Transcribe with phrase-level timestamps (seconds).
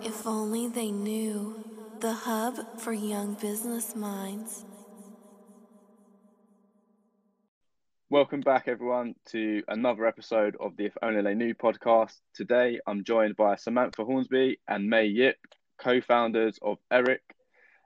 [0.00, 1.54] If only they knew.
[2.00, 4.64] The hub for young business minds.
[8.08, 12.14] Welcome back, everyone, to another episode of the If Only They Knew podcast.
[12.32, 15.36] Today, I'm joined by Samantha Hornsby and May Yip,
[15.78, 17.22] co founders of Eric.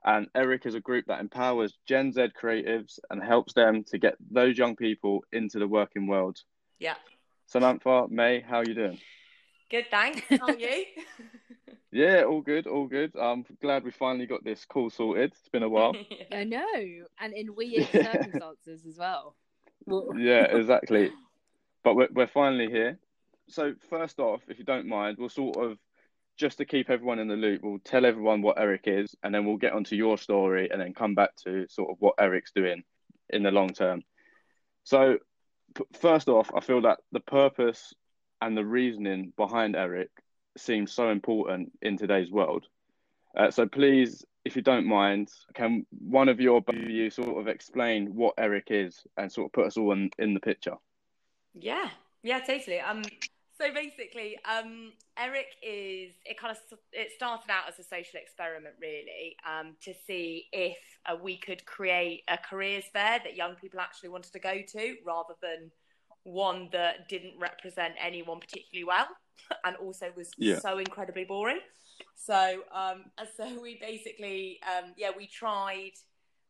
[0.04, 4.16] And Eric is a group that empowers Gen Z creatives and helps them to get
[4.30, 6.38] those young people into the working world.
[6.78, 6.96] Yeah.
[7.46, 8.98] Samantha, May, how are you doing?
[9.72, 10.20] Good, thanks.
[10.28, 10.84] How are you?
[11.94, 13.12] Yeah, all good, all good.
[13.20, 15.32] I'm glad we finally got this call sorted.
[15.32, 15.94] It's been a while.
[16.32, 16.64] I know,
[17.20, 18.12] and in weird Yeah.
[18.12, 19.34] circumstances as well.
[20.16, 21.10] yeah, exactly.
[21.84, 22.98] But we're, we're finally here.
[23.50, 25.76] So, first off, if you don't mind, we'll sort of,
[26.38, 29.44] just to keep everyone in the loop, we'll tell everyone what Eric is, and then
[29.44, 32.84] we'll get onto your story and then come back to sort of what Eric's doing
[33.28, 34.02] in the long term.
[34.84, 35.18] So,
[35.74, 37.92] p- first off, I feel that the purpose
[38.42, 40.10] and the reasoning behind Eric
[40.58, 42.66] seems so important in today's world.
[43.36, 47.38] Uh, so, please, if you don't mind, can one of your both of you sort
[47.38, 50.76] of explain what Eric is and sort of put us all in, in the picture?
[51.54, 51.88] yeah,
[52.22, 52.80] yeah, totally.
[52.80, 53.02] Um,
[53.58, 58.74] so basically, um, Eric is it kind of it started out as a social experiment,
[58.80, 63.80] really, um, to see if uh, we could create a careers fair that young people
[63.80, 65.70] actually wanted to go to, rather than
[66.24, 69.08] one that didn't represent anyone particularly well,
[69.64, 70.58] and also was Yeah.
[70.58, 71.60] so incredibly boring.
[72.14, 73.04] So, um,
[73.36, 75.92] so we basically, um, yeah, we tried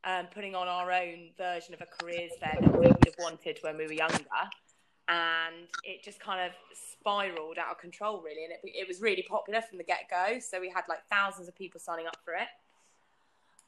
[0.05, 3.59] um, putting on our own version of a careers fair that we would have wanted
[3.63, 4.43] when we were younger,
[5.09, 6.53] and it just kind of
[7.01, 8.45] spiraled out of control, really.
[8.45, 10.39] And it, it was really popular from the get go.
[10.39, 12.49] So we had like thousands of people signing up for it.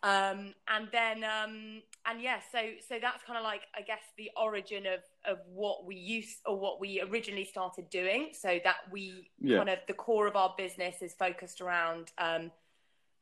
[0.04, 4.30] Um, and then, um, and yeah, so so that's kind of like I guess the
[4.36, 8.28] origin of of what we used or what we originally started doing.
[8.34, 9.56] So that we Yeah.
[9.56, 12.52] kind of the core of our business is focused around um,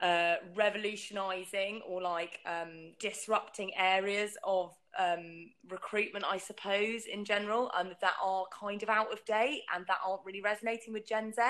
[0.01, 7.95] uh, revolutionizing or like um, disrupting areas of um, recruitment, I suppose, in general, and
[8.01, 11.41] that are kind of out of date and that aren't really resonating with Gen Z.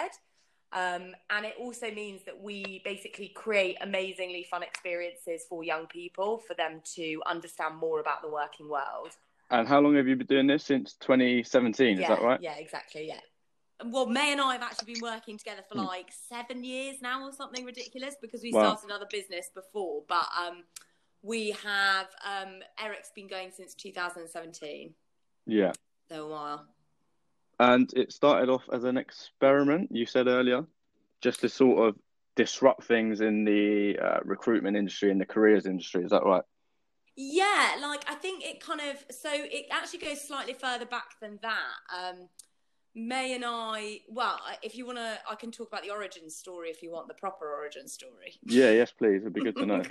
[0.72, 6.38] Um, and it also means that we basically create amazingly fun experiences for young people
[6.38, 9.10] for them to understand more about the working world.
[9.50, 10.64] And how long have you been doing this?
[10.64, 12.40] Since 2017, yeah, is that right?
[12.40, 13.06] Yeah, exactly.
[13.06, 13.20] Yeah.
[13.84, 15.84] Well, May and I have actually been working together for Hmm.
[15.84, 18.76] like seven years now, or something ridiculous, because we Wow.
[18.76, 20.04] started another business before.
[20.08, 20.64] But um,
[21.20, 24.94] we have um, Eric's been going since 2017,
[25.46, 25.72] Yeah.
[26.08, 26.66] so a while.
[27.62, 30.64] And it started off as an experiment, you said earlier,
[31.20, 31.96] just to sort of
[32.34, 36.02] disrupt things in the uh, recruitment industry and the careers industry.
[36.02, 36.42] Is that right?
[37.14, 41.38] Yeah, like I think it kind of so it actually goes slightly further back than
[41.42, 41.76] that.
[41.96, 42.28] Um,
[42.96, 46.68] May and I, well, if you want to, I can talk about the origin story
[46.68, 48.40] if you want the proper origin story.
[48.42, 49.22] Yeah, yes, please.
[49.22, 49.82] It'd be good to know.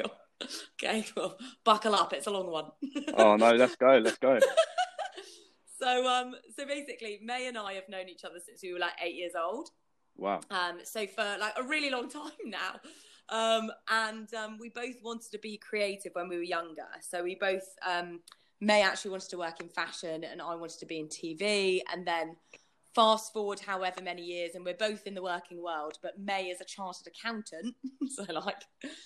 [0.74, 2.12] okay, well, buckle up.
[2.12, 2.66] It's a long one.
[3.18, 3.98] oh, no, let's go.
[3.98, 4.40] Let's go.
[5.82, 8.94] so, um, so basically, May and I have known each other since we were like
[9.04, 9.70] eight years old.
[10.16, 10.42] Wow.
[10.52, 12.80] Um, so for like a really long time now.
[13.30, 16.88] Um, and um, we both wanted to be creative when we were younger.
[17.02, 18.20] So we both, um,
[18.60, 21.80] May actually wanted to work in fashion and I wanted to be in TV.
[21.92, 22.36] And then
[22.94, 26.62] fast forward however many years, and we're both in the working world, but May is
[26.62, 27.76] a chartered accountant.
[28.10, 28.64] so, like,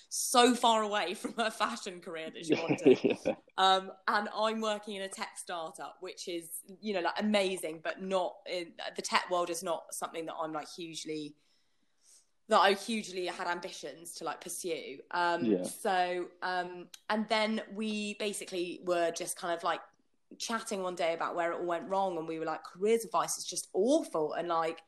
[0.08, 2.98] so far away from her fashion career that she wanted.
[3.26, 3.34] yeah.
[3.58, 6.48] Um, and I'm working in a tech startup, which is,
[6.80, 10.52] you know, like amazing, but not in the tech world is not something that I'm
[10.52, 11.36] like hugely,
[12.48, 14.98] that I hugely had ambitions to like pursue.
[15.12, 15.62] Um, Yeah.
[15.62, 19.80] So, um, and then we basically were just kind of like
[20.38, 22.16] chatting one day about where it all went wrong.
[22.18, 24.32] And we were like, careers advice is just awful.
[24.34, 24.80] And like,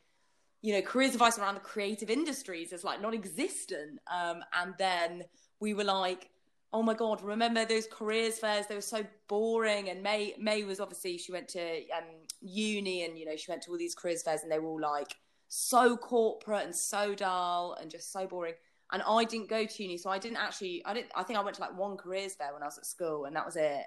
[0.62, 4.00] you know, careers advice around the creative industries is like non existent.
[4.12, 5.25] Um, and then
[5.60, 6.31] we were like,
[6.72, 10.81] oh my god remember those careers fairs they were so boring and may may was
[10.81, 11.60] obviously she went to
[11.97, 12.05] um,
[12.43, 14.81] uni and you know she went to all these careers fairs and they were all
[14.81, 15.15] like
[15.49, 18.55] so corporate and so dull and just so boring
[18.93, 21.43] and i didn't go to uni so i didn't actually i didn't i think i
[21.43, 23.84] went to like one careers fair when i was at school and that was it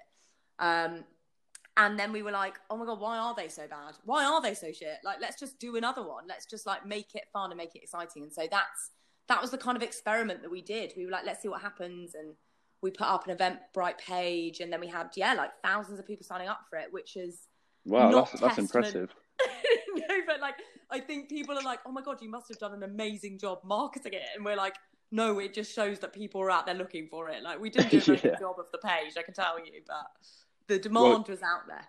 [0.57, 1.03] um
[1.85, 3.95] and then we were like oh my god why are they so bad?
[4.05, 4.97] Why are they so shit?
[5.03, 6.25] Like let's just do another one.
[6.27, 8.23] Let's just like make it fun and make it exciting.
[8.23, 8.91] And so that's
[9.27, 10.93] that was the kind of experiment that we did.
[10.95, 12.15] We were like let's see what happens.
[12.15, 12.35] And
[12.81, 16.25] we put up an Eventbrite page, and then we had yeah, like thousands of people
[16.25, 17.47] signing up for it, which is
[17.85, 19.09] Wow, that's, that's impressive.
[19.95, 20.55] no, but like
[20.91, 23.59] I think people are like, oh my god, you must have done an amazing job
[23.63, 24.75] marketing it, and we're like,
[25.11, 27.43] no, it just shows that people are out there looking for it.
[27.43, 28.21] Like we didn't do a Yeah.
[28.21, 30.07] good job of the page, I can tell you, but
[30.67, 31.85] the demand was out there.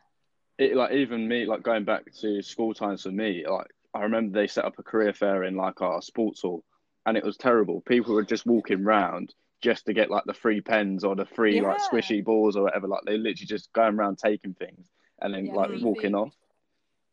[0.58, 4.38] It, like even me, like going back to school times for me, like I remember
[4.38, 6.64] they set up a career fair in like our sports hall,
[7.06, 7.80] and it was terrible.
[7.82, 11.60] People were just walking round just to get like the free pens or the free
[11.60, 12.86] like squishy balls or whatever.
[12.86, 14.88] Like they're literally just going around taking things
[15.20, 16.34] and then Yeah, like free walking off.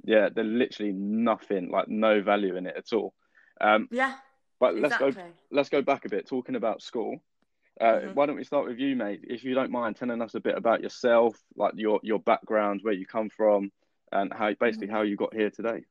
[0.03, 3.13] Yeah, they're literally nothing, like no value in it at all.
[3.61, 4.15] Um, Yeah,
[4.59, 5.13] but let's go
[5.51, 7.19] let's go back a bit, talking about school.
[7.79, 8.15] Uh, Mhm.
[8.15, 9.21] Why don't we start with you, mate?
[9.23, 12.93] If you don't mind telling us a bit about yourself, like your your background, where
[12.93, 13.71] you come from,
[14.11, 15.85] and how basically how you got here today.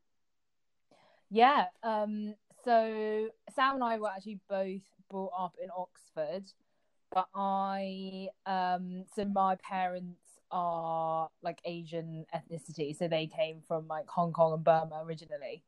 [1.31, 1.67] Yeah.
[1.83, 6.53] Um, so Sam and I were actually both brought up in Oxford,
[7.11, 14.09] but I um so my parents are like Asian ethnicity, so they came from like
[14.09, 15.63] Hong Kong and Burma originally.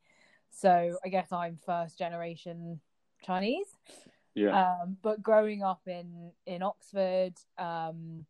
[0.51, 2.81] So I guess I'm first generation
[3.23, 3.77] Chinese.
[4.35, 8.27] Yeah, um, but growing up in in Oxford, um,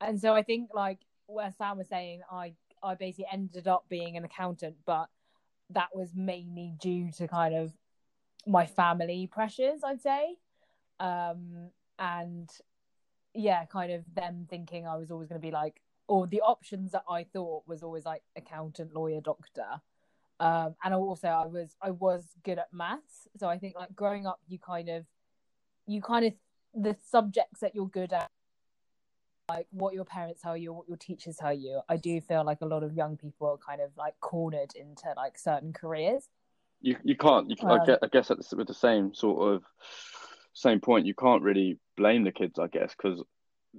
[0.00, 4.16] and so I think like where Sam was saying, I I basically ended up being
[4.16, 5.08] an accountant, but
[5.70, 7.72] that was mainly due to kind of
[8.46, 10.36] my family pressures, I'd say,
[11.00, 12.48] um, and
[13.34, 16.92] yeah, kind of them thinking I was always going to be like, or the options
[16.92, 19.80] that I thought was always like accountant, lawyer, doctor.
[20.40, 24.26] Um, and also I was I was good at maths, so I think like growing
[24.26, 25.04] up, you kind of
[25.88, 26.32] you kind of
[26.74, 28.30] the subjects that you're good at
[29.48, 32.60] like what your parents tell you what your teachers tell you i do feel like
[32.60, 36.28] a lot of young people are kind of like cornered into like certain careers
[36.80, 37.50] you you can't.
[37.50, 39.64] You, I Um, guess, I guess that's with the same sort of
[40.52, 41.06] same point.
[41.06, 43.22] You can't really blame the kids, I guess, because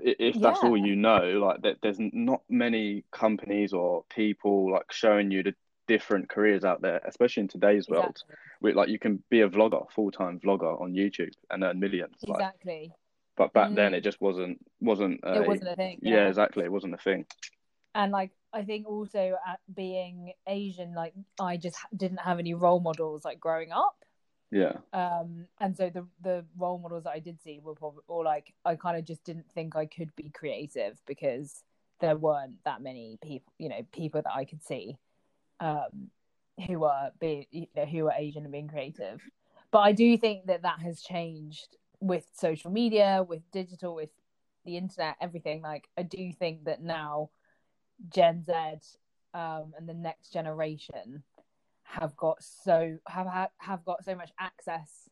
[0.02, 5.32] if that's all you know, like there, there's not many companies or people like showing
[5.32, 5.56] you the
[5.90, 8.16] different careers out there, especially in today's world.
[8.18, 11.80] exactly With like you can be a vlogger, full time vlogger on YouTube and earn
[11.80, 12.16] millions.
[12.26, 12.94] Like, exactly
[13.38, 13.98] but back then Mm.
[13.98, 15.20] it just wasn't wasn't.
[15.24, 16.64] A, it wasn't a thing yeah, exactly.
[16.66, 17.26] It wasn't a thing.
[17.96, 22.80] and like i think also at being asian like i just didn't have any role
[22.90, 23.98] models like growing up
[24.52, 25.30] Yeah, um
[25.64, 28.76] and so the the role models that i did see were probably or like i
[28.76, 31.64] kind of just didn't think i could be creative because
[32.02, 34.86] there weren't that many people you know people that i could see
[35.60, 36.10] um
[36.68, 39.22] who are be you know, who were asian and being creative.
[39.72, 44.10] But i do think that that has changed with social media with digital with
[44.66, 45.62] the internet everything.
[45.62, 47.30] Like i do think that now
[48.10, 48.54] gen z
[49.34, 51.24] um and the next generation
[51.84, 55.10] have got so have ha- have got so much access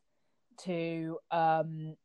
[0.58, 1.96] to um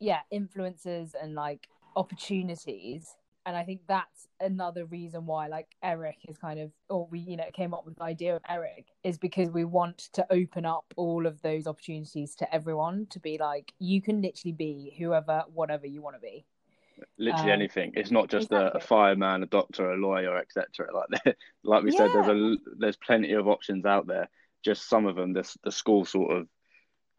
[0.00, 3.14] yeah influences and like opportunities
[3.46, 7.36] and i think that's another reason why like eric is kind of or we you
[7.36, 10.84] know came up with the idea of eric is because we want to open up
[10.96, 15.86] all of those opportunities to everyone to be like you can literally be whoever whatever
[15.86, 16.44] you want to be
[17.18, 17.92] literally Um, anything.
[17.94, 20.88] It's not just a, a fireman, a doctor, a lawyer, etc.
[20.94, 24.28] Like like we said, there's a there's plenty of options out there.
[24.64, 26.48] Just some of them, this the school sort of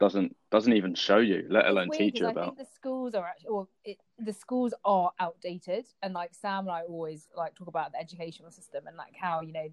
[0.00, 2.44] doesn't doesn't even show you, let It's alone weird teach 'cause you I about.
[2.56, 6.70] think the schools are actually, or it, the schools are outdated, and like Sam and
[6.70, 9.68] I always like talk about the educational system and like how you know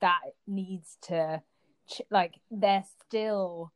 [0.00, 1.42] that needs to,
[1.86, 3.70] ch- like they're still,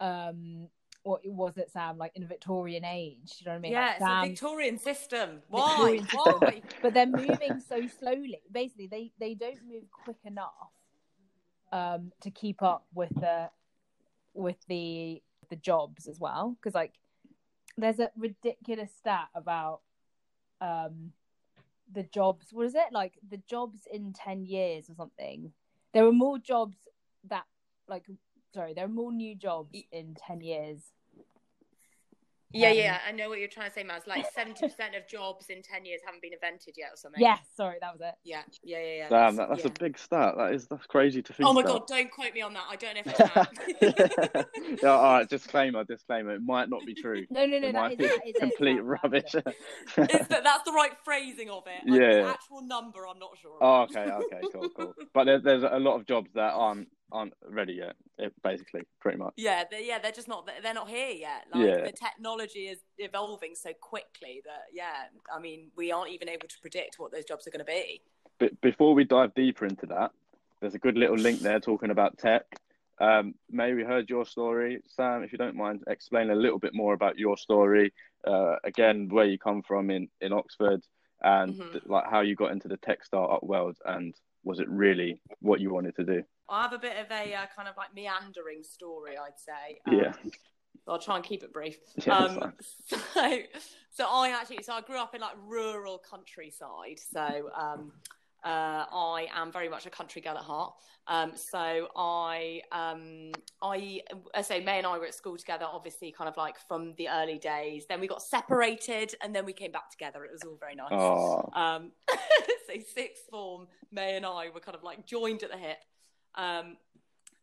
[0.00, 0.68] um,
[1.02, 1.98] what was it, Sam?
[1.98, 3.72] Like in a Victorian age, you know what I mean?
[3.72, 5.42] yeah, Like, it's a Victorian system.
[5.48, 5.66] Why?
[5.68, 6.18] Victorian system.
[6.18, 6.62] Why?
[6.82, 8.40] but they're moving so slowly.
[8.50, 10.72] Basically, they they don't move quick enough
[11.70, 13.50] um, to keep up with the
[14.34, 16.56] with the the jobs as well.
[16.60, 16.94] Because like,
[17.76, 19.80] there's a ridiculous stat about
[20.60, 21.12] um,
[21.92, 22.48] the jobs.
[22.52, 23.14] What is it like?
[23.28, 25.52] The jobs in ten years or something.
[25.92, 26.76] There are more jobs
[27.28, 27.44] that
[27.88, 28.06] like.
[28.54, 30.80] Sorry, there are more new jobs in ten years.
[32.52, 34.06] Yeah, Um, yeah, I know what you're trying to say, Maz.
[34.06, 37.20] Like seventy percent of jobs in ten years haven't been invented yet, or something.
[37.20, 38.14] Yes, sorry, that was it.
[38.24, 38.94] yeah, yeah, yeah.
[38.96, 39.08] yeah.
[39.10, 39.70] Damn, that, that's yeah.
[39.70, 40.34] a big stat.
[40.38, 41.46] That is that's crazy to think.
[41.48, 41.86] Oh my about.
[41.86, 42.64] god, don't quote me on that.
[42.70, 43.44] I don't know if I
[44.32, 44.76] can.
[44.82, 46.34] yeah, all right, disclaimer, disclaimer.
[46.36, 47.26] It might not be true.
[47.30, 49.34] No, no, no, it that might is, be that is complete That- that rubbish.
[49.34, 50.28] it.
[50.28, 51.90] That that's the right phrasing of it.
[51.90, 52.22] Like, Yeah.
[52.22, 53.58] The actual number, I'm not sure.
[53.60, 54.94] oh, okay, okay, cool, cool.
[55.12, 57.94] But there, there's a lot of jobs that aren't aren't ready yet.
[58.42, 59.34] Basically, pretty much.
[59.36, 60.48] Yeah, they're, yeah, they're just not.
[60.62, 61.46] They're not here yet.
[61.52, 61.84] Like Yeah.
[61.84, 66.56] the technology is evolving so quickly that yeah, I mean, we aren't even able to
[66.60, 68.02] predict what those jobs are going to be.
[68.38, 70.12] But before we dive deeper into that,
[70.60, 72.44] there's a good little link there talking about tech.
[73.00, 74.80] Um, May, we heard your story.
[74.88, 77.92] Sam, if you don't mind, explain a little bit more about your story.
[78.26, 80.82] Uh, again, where you come from in, in Oxford
[81.22, 81.88] and Mhm.
[81.88, 85.72] like how you got into the tech startup world and was it really what you
[85.72, 86.24] wanted to do?
[86.48, 89.80] I have a bit of a uh, kind of like meandering story, I'd say.
[89.86, 90.12] Um, Yeah.
[90.86, 91.76] I'll try and keep it brief.
[92.06, 92.52] Yeah, um,
[92.86, 93.38] so,
[93.90, 96.98] so I actually, so I grew up in like rural countryside.
[96.98, 97.92] So, um,
[98.44, 100.72] Uh, I am very much a country girl at heart.
[101.08, 104.00] Um, so I, um, I,
[104.32, 107.08] I say May and I were at school together, obviously, kind of like from the
[107.08, 107.86] early days.
[107.88, 110.24] Then we got separated, and then we came back together.
[110.24, 110.92] It was all very nice.
[111.52, 111.90] Um,
[112.68, 115.78] so sixth form, May and I were kind of like joined at the hip.
[116.38, 116.76] Um,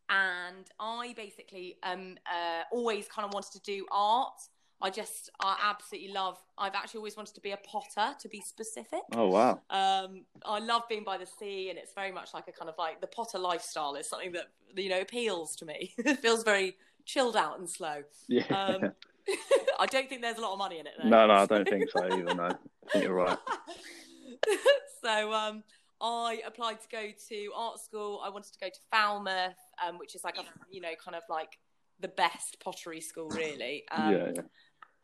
[0.08, 4.40] and I basically um, uh, always kind of wanted to do art.
[4.80, 6.38] I just, I absolutely love.
[6.58, 9.00] I've actually always wanted to be a potter, to be specific.
[9.14, 9.60] oh wow.
[9.70, 12.74] Um, I love being by the sea, and it's very much like a kind of
[12.78, 15.94] like the potter lifestyle is something that you know appeals to me.
[15.98, 16.76] it feels very
[17.06, 18.02] chilled out and slow.
[18.28, 18.44] Yeah.
[18.48, 18.92] Um,
[19.80, 20.92] I don't think there's a lot of money in it.
[21.02, 21.08] Though.
[21.08, 22.34] no, no, I don't think so either.
[22.34, 23.38] No, I think you're right.
[25.02, 25.62] so um,
[26.00, 28.20] I applied to go to art school.
[28.24, 31.22] I wanted to go to Falmouth, um, which is like a you know kind of
[31.28, 31.58] like
[32.00, 33.84] the best pottery school, really.
[33.90, 34.42] Um, yeah, yeah.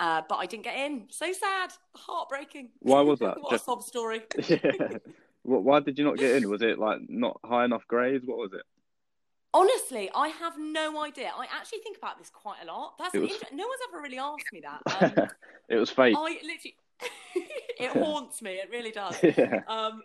[0.00, 1.06] Uh, but I didn't get in.
[1.10, 2.70] So sad, heartbreaking.
[2.80, 3.36] Why was that?
[3.40, 4.22] what Just- a sob story.
[4.48, 4.98] yeah.
[5.44, 6.48] Why did you not get in?
[6.48, 8.24] Was it like not high enough grades?
[8.26, 8.62] What was it?
[9.54, 11.30] Honestly, I have no idea.
[11.36, 12.94] I actually think about this quite a lot.
[12.98, 15.18] That's was- inter- no one's ever really asked me that.
[15.18, 15.28] Um,
[15.68, 16.14] it was fate.
[16.16, 16.76] I literally,
[17.78, 18.52] it haunts me.
[18.52, 19.16] It really does.
[19.22, 19.60] yeah.
[19.66, 20.02] Um,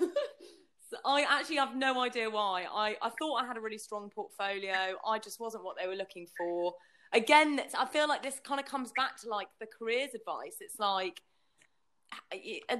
[0.90, 2.66] so I actually have no idea why.
[2.72, 4.96] I, I thought I had a really strong portfolio.
[5.06, 6.74] I just wasn't what they were looking for.
[7.12, 10.56] Again, it's- I feel like this kind of comes back to like the careers advice.
[10.60, 11.20] It's like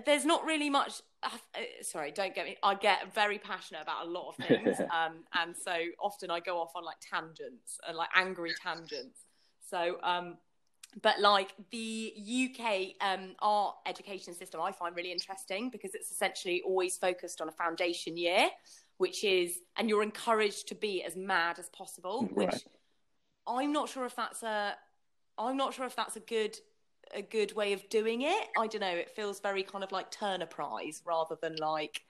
[0.05, 1.03] there's not really much.
[1.23, 1.29] Uh,
[1.83, 2.57] sorry, don't get me.
[2.63, 6.59] I get very passionate about a lot of things, um, and so often I go
[6.61, 9.21] off on like tangents and like angry tangents.
[9.69, 10.37] So, um,
[11.03, 12.13] but like the
[12.51, 17.49] UK um, art education system, I find really interesting because it's essentially always focused on
[17.49, 18.49] a foundation year,
[18.99, 22.29] which is, and you're encouraged to be as mad as possible.
[22.33, 22.55] Which
[23.47, 24.75] I'm not sure if that's a,
[25.39, 26.57] I'm not sure if that's a good,
[27.15, 28.49] a good way of doing it.
[28.59, 28.89] I don't know.
[28.89, 32.03] It feels very kind of like Turner Prize rather than like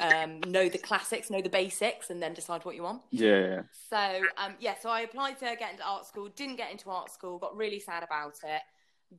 [0.00, 3.02] um, know the classics, know the basics, and then decide what you want.
[3.10, 3.62] Yeah, yeah.
[3.90, 7.12] So um, yeah, so I applied to get into art school, didn't get into art
[7.12, 8.62] school, got really sad about it.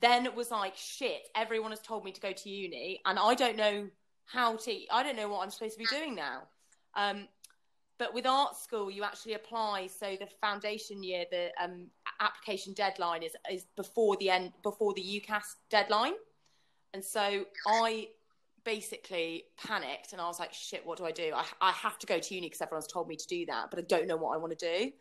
[0.01, 1.29] Then it was like shit.
[1.35, 3.87] Everyone has told me to go to uni, and I don't know
[4.25, 4.77] how to.
[4.91, 6.43] I don't know what I'm supposed to be doing now.
[6.95, 7.27] Um,
[7.97, 9.87] but with art school, you actually apply.
[9.87, 11.87] So the foundation year, the um,
[12.19, 16.15] application deadline is is before the end, before the UCAS deadline,
[16.93, 18.09] and so I
[18.65, 21.31] basically panicked and I was like, shit, what do I do?
[21.33, 23.79] I, I have to go to uni because everyone's told me to do that, but
[23.79, 24.91] I don't know what I want to do.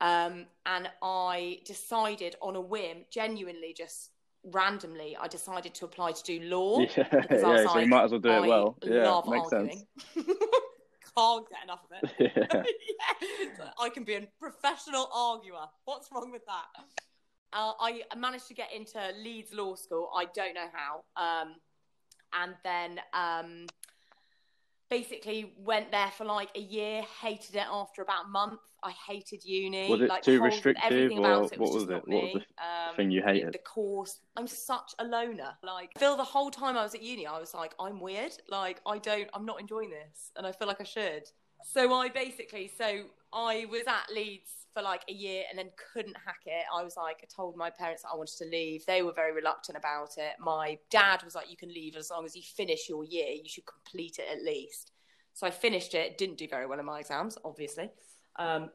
[0.00, 4.10] Um, and I decided on a whim, genuinely just
[4.44, 6.80] randomly, I decided to apply to do law.
[6.96, 7.72] Yeah, because I was yeah.
[7.72, 8.78] So you might as well do I it well.
[8.82, 9.86] Yeah, love makes arguing.
[10.14, 10.26] sense.
[11.16, 12.32] Can't get enough of it.
[12.52, 12.62] Yeah.
[13.58, 13.70] Yeah.
[13.78, 15.66] I can be a professional arguer.
[15.84, 16.84] What's wrong with that?
[17.52, 20.10] Uh, I managed to get into Leeds Law School.
[20.16, 21.04] I don't know how.
[21.22, 21.56] Um,
[22.40, 23.66] and then um,
[24.90, 27.02] basically went there for like a year.
[27.20, 28.60] Hated it after about a month.
[28.84, 29.88] I hated uni.
[29.88, 32.08] Was it like, too restrictive everything or about it what was just it?
[32.08, 32.46] What was me.
[32.58, 33.54] Um, thing you hated?
[33.54, 34.18] The course.
[34.36, 35.54] I'm such a loner.
[35.62, 38.32] Like, feel the whole time I was at uni, I was like, I'm weird.
[38.48, 39.28] Like, I don't.
[39.34, 41.24] I'm not enjoying this, and I feel like I should.
[41.64, 46.16] So I basically, so I was at Leeds for like a year and then couldn't
[46.24, 46.64] hack it.
[46.74, 48.84] I was like, I told my parents that I wanted to leave.
[48.86, 50.34] They were very reluctant about it.
[50.40, 53.30] My dad was like, you can leave as long as you finish your year.
[53.30, 54.92] You should complete it at least.
[55.34, 56.18] So I finished it.
[56.18, 57.90] Didn't do very well in my exams, obviously.
[58.36, 58.70] Um,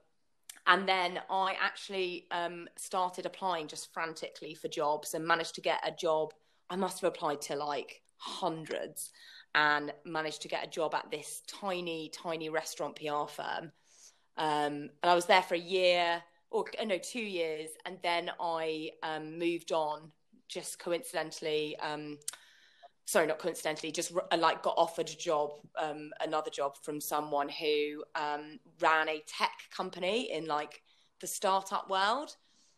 [0.66, 5.80] and then I actually um, started applying just frantically for jobs and managed to get
[5.86, 6.34] a job.
[6.70, 9.12] I must have applied to like hundreds
[9.56, 13.72] and managed to get a job at this tiny, tiny restaurant PR firm.
[14.38, 18.32] Um, and I was there for a year, or uh, no, two years, and then
[18.40, 20.12] I um, moved on.
[20.48, 22.20] Just coincidentally, um,
[23.06, 27.50] sorry, not coincidentally, just uh, like got offered a job, um, another job from someone
[27.50, 30.82] who um, ran a tech company in like
[31.20, 32.36] the startup world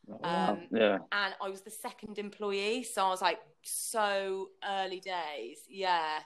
[0.08, 0.54] Wow.
[0.54, 0.98] um, yeah.
[1.12, 2.84] and I was the second employee.
[2.84, 6.20] So I was like, so early days, yeah.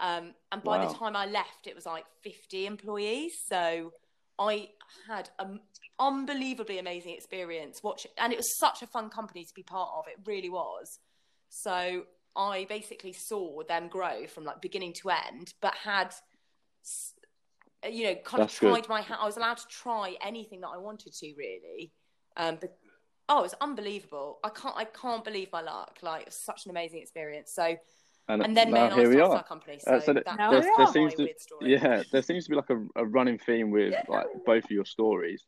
[0.00, 0.88] Um, and by Wow.
[0.88, 3.38] the time I left, it was like 50 employees.
[3.48, 3.92] So
[4.42, 4.68] I
[5.06, 5.60] had an
[5.98, 10.04] unbelievably amazing experience watching, and it was such a fun company to be part of.
[10.08, 10.98] It really was.
[11.48, 16.14] So I basically saw them grow from like beginning to end, but had,
[17.88, 18.68] you know, kind That's of good.
[18.70, 19.20] tried my hand.
[19.20, 21.92] I was allowed to try anything that I wanted to, really.
[22.36, 22.76] Um, but
[23.28, 24.38] oh, it was unbelievable.
[24.42, 25.98] I can't, I can't believe my luck.
[26.02, 27.52] Like, it was such an amazing experience.
[27.54, 27.76] So,
[28.28, 29.42] and then May now here we are.
[29.42, 29.78] company.
[29.80, 31.28] So, Uh, so that, Now that's there seems to
[31.60, 34.84] yeah there seems to be like a, a running theme with like both of your
[34.84, 35.44] stories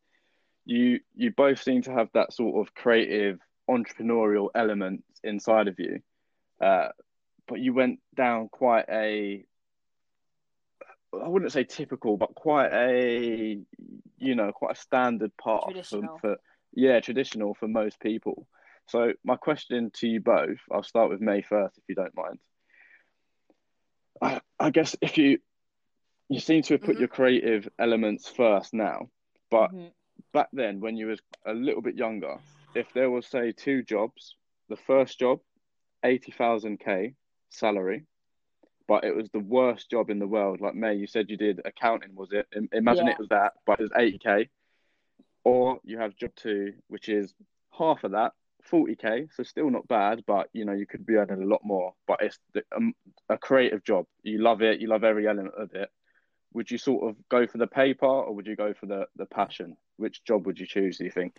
[0.64, 3.38] you you both seem to have that sort of creative
[3.68, 6.00] entrepreneurial element inside of you
[6.60, 6.88] uh,
[7.46, 9.44] but you went down quite a
[11.22, 13.58] I wouldn't say typical, but quite a
[14.18, 16.18] you know quite a standard path for, Traditional.
[16.18, 16.36] for
[16.72, 18.46] yeah traditional for most people.
[18.86, 22.38] So my question to you both, I'll start with May first, if you don't mind.
[24.64, 25.38] I, guess if you
[26.28, 27.00] you seem to have put Mhm.
[27.00, 29.10] your creative elements first now,
[29.50, 29.92] but Mhm.
[30.32, 32.42] back then when you was a little bit younger,
[32.74, 34.36] if there was say two jobs,
[34.68, 35.40] the first job,
[36.02, 37.14] eighty thousand k
[37.50, 38.06] salary,
[38.86, 40.60] but it was the worst job in the world.
[40.60, 42.46] Like May, you said you did accounting, was it?
[42.72, 43.12] Imagine Yeah.
[43.12, 44.48] it was that, but it was eighty k.
[45.44, 47.34] Or you have job two, which is
[47.70, 48.32] half of that,
[48.64, 49.26] forty k.
[49.32, 51.94] So still not bad, but you know you could be earning a lot more.
[52.06, 52.94] But it's the, um,
[53.28, 54.06] a creative job.
[54.22, 54.80] You love it.
[54.80, 55.88] You love every element of it.
[56.52, 59.26] Would you sort of go for the paper, or would you go for the the
[59.26, 59.76] passion?
[59.96, 60.98] Which job would you choose?
[60.98, 61.36] Do you think?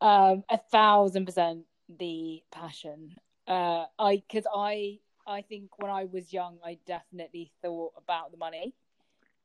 [0.00, 3.14] Um, a thousand percent the passion.
[3.46, 8.38] Uh, I because I I think when I was young, I definitely thought about the
[8.38, 8.74] money,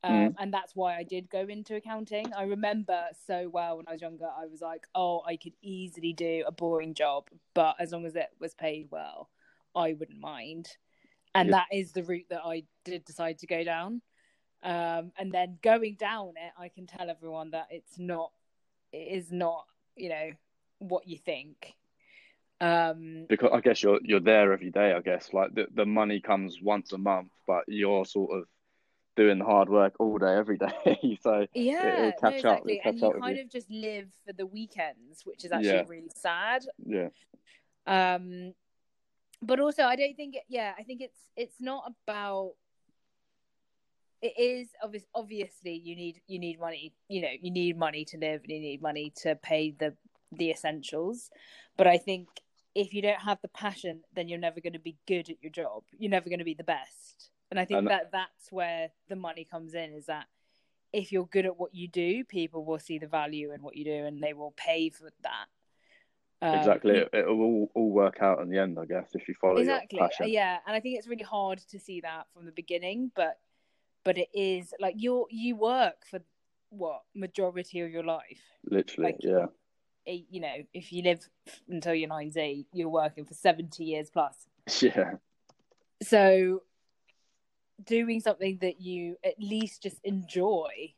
[0.04, 2.32] um, and that's why I did go into accounting.
[2.34, 4.26] I remember so well when I was younger.
[4.26, 8.16] I was like, oh, I could easily do a boring job, but as long as
[8.16, 9.30] it was paid well,
[9.76, 10.68] I wouldn't mind.
[11.34, 11.56] And Yeah.
[11.58, 14.02] that is the route that I did decide to go down.
[14.62, 18.32] Um, and then going down it, I can tell everyone that it's not,
[18.92, 19.66] it is not,
[19.96, 20.30] you know,
[20.78, 21.74] what you think.
[22.60, 24.92] Um, Because I guess you're you're there every day.
[24.92, 28.44] I guess like the the money comes once a month, but you're sort of
[29.16, 31.18] doing the hard work all day, every day.
[31.22, 32.72] so yeah, it'll catch no, up, exactly.
[32.74, 33.42] and catch you up kind you.
[33.44, 35.84] of just live for the weekends, which is actually Yeah.
[35.88, 36.64] really sad.
[36.86, 37.08] yeah,
[37.86, 38.54] Um,
[39.42, 40.36] but also, I don't think.
[40.36, 42.52] It, yeah, I think it's it's not about.
[44.20, 45.04] It is obvious.
[45.14, 46.94] Obviously, you need you need money.
[47.08, 49.94] You know, you need money to live, and you need money to pay the
[50.30, 51.30] the essentials.
[51.76, 52.28] But I think
[52.74, 55.50] if you don't have the passion, then you're never going to be good at your
[55.50, 55.82] job.
[55.98, 57.31] You're never going to be the best.
[57.52, 59.92] And I think And- that that's where the money comes in.
[59.92, 60.26] Is that
[60.90, 63.84] if you're good at what you do, people will see the value in what you
[63.84, 65.46] do, and they will pay for that.
[66.40, 66.96] Um, exactly.
[66.96, 69.98] It, it'll all, all work out in the end, I guess, if you follow exactly
[69.98, 70.28] your passion.
[70.30, 73.38] yeah and i think it's really hard to see that from the beginning but
[74.02, 76.18] but it is like you're you work for
[76.70, 79.46] what majority of your life Literally, Like- yeah,
[80.06, 81.28] Eh, you know if you live
[81.68, 84.34] until you're 90 you're working for 70 years plus
[84.82, 85.12] yeah,
[86.02, 86.62] so
[87.84, 90.94] doing something that you at least just enjoy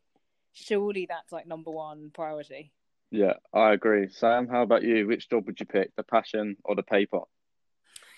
[0.52, 2.72] surely that's like number one priority
[3.14, 3.34] yeah.
[3.52, 4.08] I agree.
[4.10, 5.06] Sam, how about you?
[5.06, 7.20] Which job would you pick, the passion or the paper?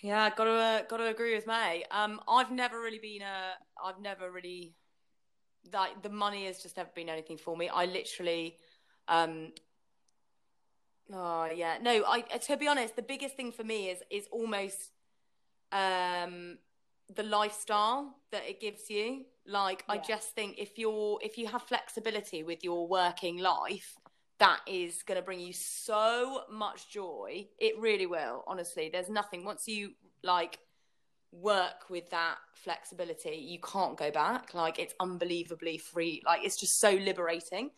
[0.03, 1.85] Yeah, gotta uh, gotta agree with May.
[1.91, 3.53] Um, I've never really been a.
[3.85, 4.75] I've never really
[5.71, 7.69] like the money has just never been anything for me.
[7.69, 8.57] I literally,
[9.07, 9.53] um,
[11.13, 12.03] oh yeah, no.
[12.07, 14.93] I to be honest, the biggest thing for me is is almost,
[15.73, 16.57] um,
[17.15, 19.25] the lifestyle that it gives you.
[19.47, 23.97] Like I just think if you're if you have flexibility with your working life,
[24.39, 27.47] that is going to bring you so much joy.
[27.59, 28.91] It really will, honestly.
[28.93, 29.93] There's nothing once you
[30.23, 30.59] like
[31.33, 34.55] work with that flexibility, you can't go back.
[34.55, 36.23] Like it's unbelievably free.
[36.25, 37.71] Like it's just so liberating.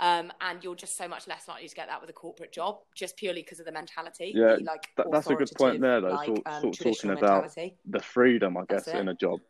[0.00, 2.78] Um, and you're just so much less likely to get that with a corporate job,
[2.96, 4.32] just purely because of the mentality.
[4.34, 6.78] Yeah, the, like that- that's a good point there, though, Like, sort- um, sort of
[6.78, 7.76] traditional talking about- mentality.
[7.86, 9.40] The freedom, I guess, in a job.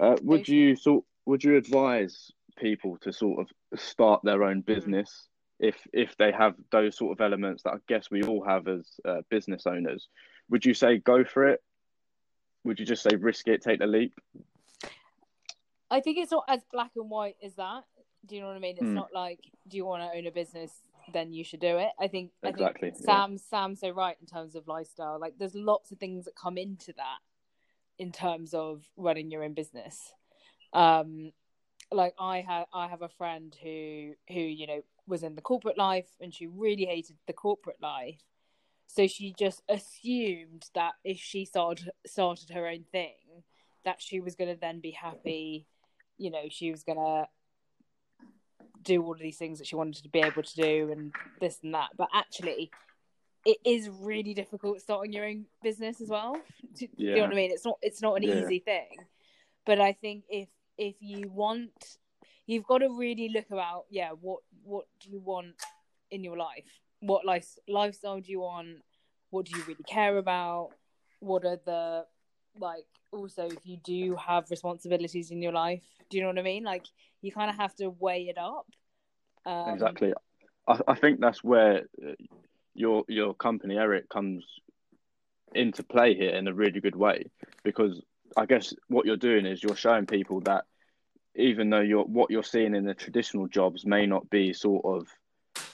[0.00, 1.04] Uh, would you sort?
[1.26, 4.66] Would you advise people to sort of start their own Mm.
[4.66, 8.66] business if if they have those sort of elements that I guess we all have
[8.68, 10.08] as uh, business owners?
[10.50, 11.62] Would you say go for it?
[12.64, 14.18] Would you just say risk it, take the leap?
[15.90, 17.84] I think it's not as black and white as that.
[18.26, 18.76] Do you know what I mean?
[18.76, 18.94] It's Hmm.
[18.94, 20.72] not like, do you want to own a business?
[21.12, 21.90] Then you should do it.
[22.00, 23.14] I think Exactly, I think yeah.
[23.14, 25.20] Sam's Sam's so right in terms of lifestyle.
[25.20, 27.18] Like, there's lots of things that come into that
[27.98, 30.12] in terms of running your own business.
[30.72, 31.32] Um,
[31.92, 35.78] like I have I have a friend who who you know was in the corporate
[35.78, 38.20] life and she really hated the corporate life.
[38.88, 43.44] So she just assumed that if she started started her own thing,
[43.84, 45.66] that she was going to then be happy.
[46.18, 47.28] You know, she was going to
[48.86, 51.58] do all of these things that she wanted to be able to do and this
[51.62, 51.90] and that.
[51.98, 52.70] But actually,
[53.44, 56.40] it is really difficult starting your own business as well.
[56.78, 57.50] Do, do you know what I mean?
[57.50, 58.34] It's not it's not an Yeah.
[58.34, 59.06] easy thing.
[59.66, 61.98] But I think if if you want,
[62.46, 65.54] you've got to really look about yeah what what do you want
[66.10, 66.64] in your life?
[67.00, 68.78] What life lifestyle do you want?
[69.30, 70.70] What do you really care about?
[71.20, 72.06] What are the
[72.58, 76.42] like also if you do have responsibilities in your life do you know what i
[76.42, 76.86] mean like
[77.26, 78.66] you kind of have to weigh it up
[79.46, 80.12] um, exactly.
[80.66, 82.12] I, I think that's where uh,
[82.74, 84.44] your your company Eric comes
[85.54, 87.30] into play here in a really good way
[87.62, 88.02] because
[88.36, 90.64] I guess what you're doing is you're showing people that
[91.36, 95.06] even though you're what you're seeing in the traditional jobs may not be sort of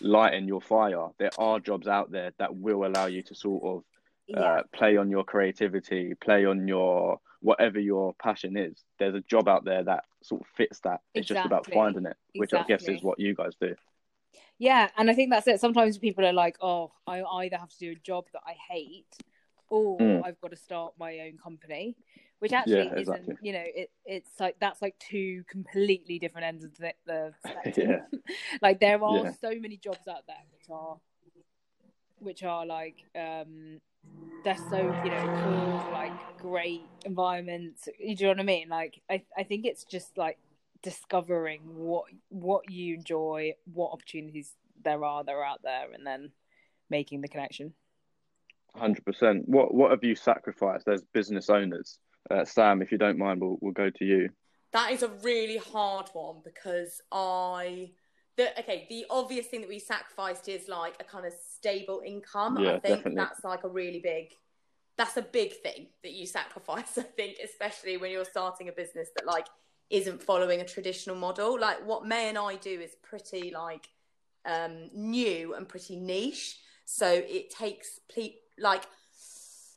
[0.01, 3.85] lighting your fire, there are jobs out there that will allow you to sort of
[4.29, 4.41] yeah.
[4.41, 8.83] uh, play on your creativity, play on your whatever your passion is.
[8.99, 11.01] There's a job out there that sort of fits that.
[11.15, 13.75] It's just about finding it, which I guess is what you guys do.
[14.59, 15.61] Yeah, and I think that's it.
[15.61, 19.19] Sometimes people are like, "Oh, I either have to do a job that I hate,
[19.69, 20.25] or Mm.
[20.25, 21.97] I've got to start my own company,"
[22.39, 22.99] which actually Yeah, isn't.
[22.99, 23.37] exactly.
[23.43, 27.91] You know, it it's like that's like two completely different ends of the, the spectrum.
[27.91, 28.19] Yeah.
[28.63, 29.33] like there are Yeah.
[29.33, 31.01] so many jobs out there which are,
[32.19, 33.81] which are like, um,
[34.45, 37.89] they're so you know cool, like great environments.
[37.99, 38.69] You know what I mean?
[38.69, 40.39] Like I I think it's just like
[40.83, 44.53] discovering what what you enjoy, what opportunities
[44.85, 46.33] there are that are out there, and then
[46.91, 47.73] making the connection.
[48.75, 49.49] Hundred percent.
[49.49, 51.99] What what have you sacrificed as business owners?
[52.31, 54.31] Uh, Sam, if you don't mind, we'll we'll go to you.
[54.73, 57.91] That is a really hard one because I
[58.37, 62.59] the okay, the obvious thing that we sacrificed is like a kind of stable income.
[62.59, 63.15] Yeah, I think definitely.
[63.17, 64.33] that's like a really big
[64.97, 69.09] that's a big thing that you sacrifice, I think, especially when you're starting a business
[69.17, 69.47] that like
[69.91, 71.59] isn't following a traditional model.
[71.59, 73.89] Like what May and I do is pretty like
[74.45, 76.59] um new and pretty niche.
[76.85, 78.85] So it takes ple- like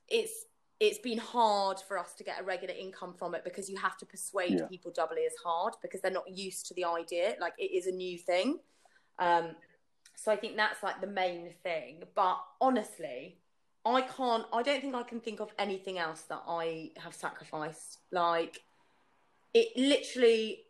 [0.07, 0.44] it's
[0.79, 3.97] it's been hard for us to get a regular income from it because you have
[3.97, 4.67] to persuade Yeah.
[4.67, 7.35] people doubly as hard because they're not used to the idea.
[7.39, 8.59] Like it is a new thing.
[9.17, 9.55] Um,
[10.15, 12.03] so I think that's like the main thing.
[12.13, 13.37] But honestly,
[13.85, 14.45] I can't.
[14.51, 17.99] I don't think I can think of anything else that I have sacrificed.
[18.11, 18.61] Like
[19.53, 20.61] it literally.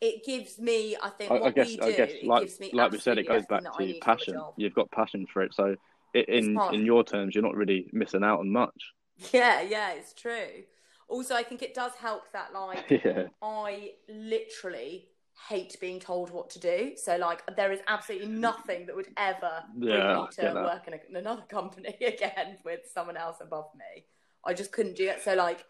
[0.00, 1.82] It gives me, I think, I, what I guess we do.
[1.82, 3.78] I guess it like gives me like we said, it goes back everything that I
[3.78, 4.42] to need from a passion.
[4.56, 5.74] You've got passion for it, so
[6.14, 8.92] in in your terms, you're not really missing out on much.
[9.32, 10.64] Yeah, yeah, it's true.
[11.08, 15.08] Also, I think it does help that like yeah, I literally
[15.48, 16.92] hate being told what to do.
[16.96, 20.94] So like there is absolutely nothing that would ever bring Yeah, me to work in,
[20.94, 24.04] a, in another company again with someone else above me.
[24.44, 25.22] I just couldn't do it.
[25.22, 25.64] So like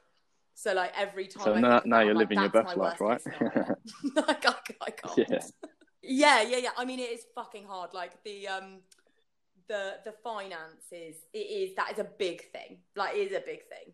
[0.54, 3.20] so like every time So I now- now you're I'm living your best life, right?
[4.16, 5.18] like I, I can't.
[5.30, 5.42] Yeah.
[6.02, 6.70] yeah, yeah, yeah.
[6.76, 7.90] I mean it is fucking hard.
[7.94, 8.80] Like the um
[9.68, 12.78] the the finances it is that is a big thing.
[12.96, 13.92] Like it is a big thing.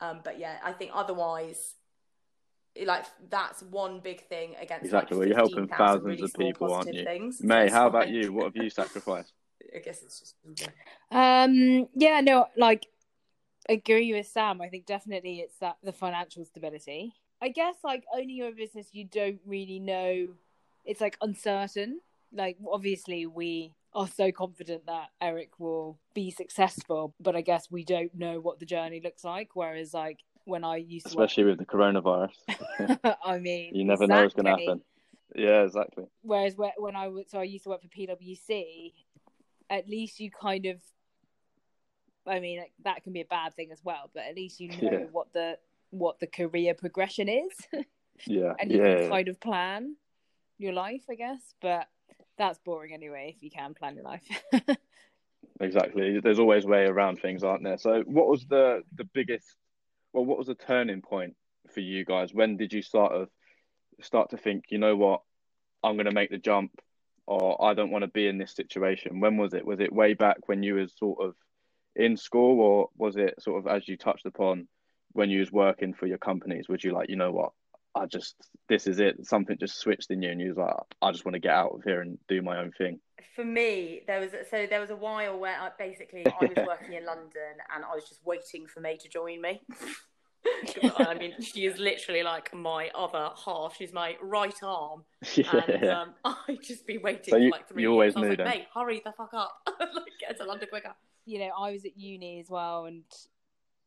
[0.00, 1.74] Um but yeah, I think otherwise
[2.84, 6.72] like that's one big thing against Exactly, well, you're helping 15,000 thousands really of people,
[6.72, 7.04] aren't you?
[7.04, 7.42] Things.
[7.42, 8.32] May, it's how about you?
[8.32, 9.32] What have you sacrificed?
[9.74, 10.34] I guess it's just
[11.10, 12.86] Um, yeah, no, like
[13.68, 14.60] agree with Sam.
[14.60, 17.14] I think definitely it's that the financial stability.
[17.40, 20.28] I guess like owning your business, you don't really know.
[20.84, 22.00] It's like uncertain.
[22.32, 27.84] Like obviously we are so confident that Eric will be successful, but I guess we
[27.84, 29.50] don't know what the journey looks like.
[29.54, 32.34] Whereas like when I used to, Especially with the coronavirus,
[33.24, 34.82] I mean, you never know what's going to happen.
[35.34, 36.04] Yeah, exactly.
[36.22, 38.92] Whereas when I so I used to work for PwC,
[39.70, 40.80] at least you kind of,
[42.26, 44.68] I mean, like, that can be a bad thing as well, but at least you
[44.70, 44.98] know Yeah.
[45.10, 45.58] what the
[45.90, 47.50] what the career progression is,
[48.26, 49.96] Yeah, and you yeah, can kind of plan
[50.58, 51.54] your life, I guess.
[51.60, 51.88] But
[52.38, 53.34] that's boring anyway.
[53.36, 54.22] If you can plan your life,
[55.60, 56.20] exactly.
[56.20, 57.78] There's always way around things, aren't there?
[57.78, 59.46] So, what was the the biggest?
[60.12, 61.34] Well, what was the turning point
[61.72, 62.34] for you guys?
[62.34, 63.28] When did you sort of
[64.00, 65.22] start to think, you know what,
[65.82, 66.72] I'm going to make the jump,
[67.26, 69.20] or I don't want to be in this situation?
[69.20, 69.64] When was it?
[69.64, 71.34] Was it way back when you was sort of
[71.96, 74.68] in school, or was it sort of as you touched upon
[75.12, 76.68] when you was working for your companies?
[76.68, 77.52] Would you like, you know what?
[77.94, 78.34] I just
[78.68, 79.26] this is it.
[79.26, 81.72] Something just switched in you, and you was like, I just want to get out
[81.74, 83.00] of here and do my own thing.
[83.36, 86.94] for me, there was so there was a while where I, basically I was working
[86.94, 89.60] in London and I was just waiting for May to join me.
[90.96, 93.76] I mean, she is literally like my other half.
[93.76, 95.04] She's my right arm,
[95.36, 98.20] and yeah, um, I just be waiting So you- for like three you always I
[98.20, 98.46] was knew like.
[98.56, 99.52] May, hurry the fuck up!
[99.78, 100.94] like, get to London quicker.
[101.26, 103.02] you know, I was at uni as well, and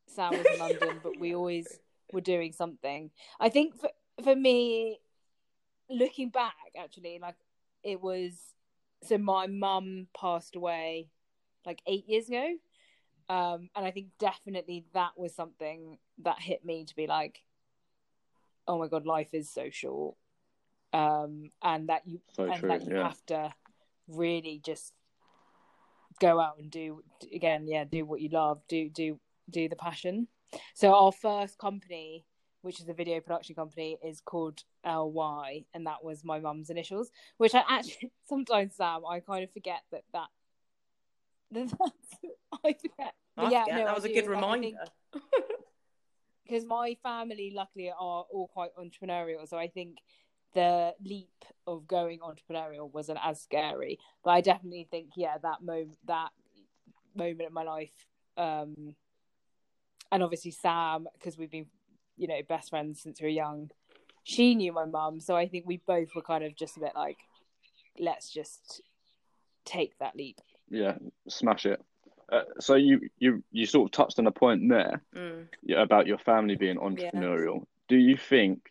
[0.08, 1.68] Sam was in London, but we always
[2.12, 3.12] were doing something.
[3.40, 3.90] I think for
[4.24, 5.00] for me,
[5.90, 7.36] looking back, actually, like
[7.84, 8.34] it was.
[9.04, 11.10] So my mum passed away
[11.66, 12.56] like eight years ago,
[13.30, 17.44] um, and I think definitely that was something that hit me to be like,
[18.68, 20.16] "Oh my god, life is so short,"
[20.94, 22.70] um, and that you so and true.
[22.70, 23.04] that you Yeah.
[23.04, 23.54] have to
[24.08, 24.94] really just
[26.20, 30.28] go out and do again yeah do what you love do do do the passion
[30.74, 32.26] so our first company
[32.62, 37.12] which is a video production company is called ly and that was my mum's initials
[37.38, 40.28] which i actually sometimes sam i kind of forget that that
[41.52, 44.78] that that's, i forget I yeah forget, no that was a do, good I reminder.
[46.44, 49.98] because my family luckily are all quite entrepreneurial so i think
[50.56, 54.00] the leap of going entrepreneurial wasn't as scary.
[54.24, 56.30] But I definitely think, yeah, that moment, that
[57.14, 57.92] moment in my life,
[58.38, 58.96] um,
[60.12, 61.68] and obviously Sam, because we've been,
[62.18, 63.72] you know, best friends since we were young.
[64.24, 66.94] She knew my mum, so I think we both were kind of just a bit
[66.96, 67.18] like,
[68.00, 68.82] let's just
[69.66, 70.40] take that leap.
[70.70, 71.82] Yeah, smash it.
[72.32, 75.48] Uh, so you you you sort of touched on a point there Mm.
[75.62, 77.66] yeah, about your family being entrepreneurial.
[77.88, 78.62] Do you think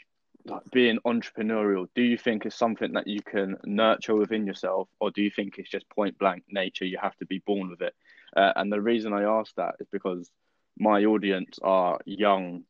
[0.44, 1.86] like, being entrepreneurial?
[1.94, 5.58] Do you think is something that you can nurture within yourself, or do you think
[5.58, 6.84] it's just point blank nature?
[6.84, 7.94] You have to be born with it.
[8.36, 10.30] Uh, and the reason I ask that is because
[10.78, 12.64] my audience are young,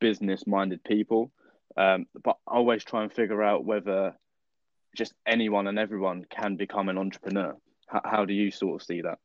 [0.00, 1.32] business minded people.
[1.76, 4.14] Um, but I always try and figure out whether
[4.96, 7.56] just anyone and everyone can become an entrepreneur.
[7.86, 9.18] How, how do you sort of see that?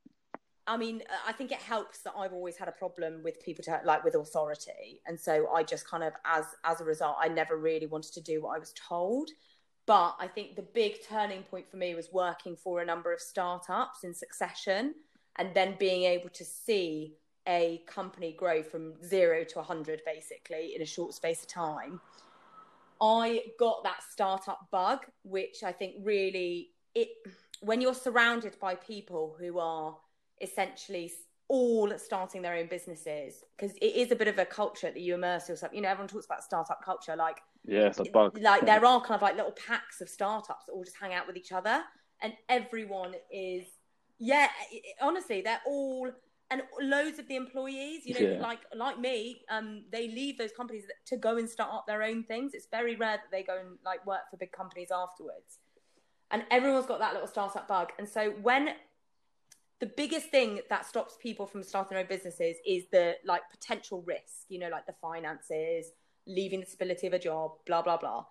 [0.67, 3.81] I mean, I think it helps that I've always had a problem with people to
[3.83, 7.55] like with authority, and so I just kind of, as as a result, I never
[7.57, 9.29] really wanted to do what I was told.
[9.85, 13.21] But I think the big turning point for me was working for a number of
[13.21, 14.95] startups in succession,
[15.37, 17.13] and then being able to see
[17.47, 21.99] a company grow from zero to 100 basically in a short space of time.
[23.01, 27.09] I got that startup bug, which I think really it
[27.61, 29.97] when you're surrounded by people who are
[30.41, 31.11] essentially
[31.47, 35.13] all starting their own businesses because it is a bit of a culture that you
[35.13, 35.71] immerse yourself.
[35.73, 38.39] You know, everyone talks about startup culture, like Yeah, it's a bug.
[38.39, 41.27] like there are kind of like little packs of startups that all just hang out
[41.27, 41.83] with each other,
[42.21, 43.65] and everyone is
[44.19, 44.47] yeah.
[44.71, 46.09] it- honestly, they're all
[46.51, 48.39] and loads of the employees, you know, Yeah.
[48.41, 52.23] like like me, um, they leave those companies to go and start up their own
[52.23, 52.53] things.
[52.53, 55.59] It's very rare that they go and like work for big companies afterwards,
[56.31, 57.91] and everyone's got that little startup bug.
[57.97, 58.75] And so when
[59.79, 64.03] the biggest thing that stops people from starting their own businesses is the like potential
[64.03, 65.91] risk, you know, like the finances,
[66.27, 68.25] leaving the stability of a job, blah blah blah.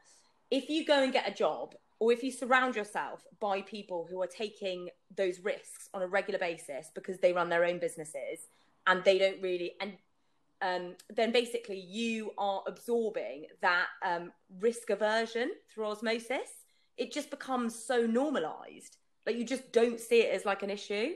[0.50, 4.20] If you go and get a job, or if you surround yourself by people who
[4.20, 8.48] are taking those risks on a regular basis because they run their own businesses
[8.86, 9.94] and they don't really and
[10.62, 16.48] um, then basically you are absorbing that um, risk aversion through osmosis.
[16.96, 21.14] It just becomes so normalized, like you just don't see it as like an issue.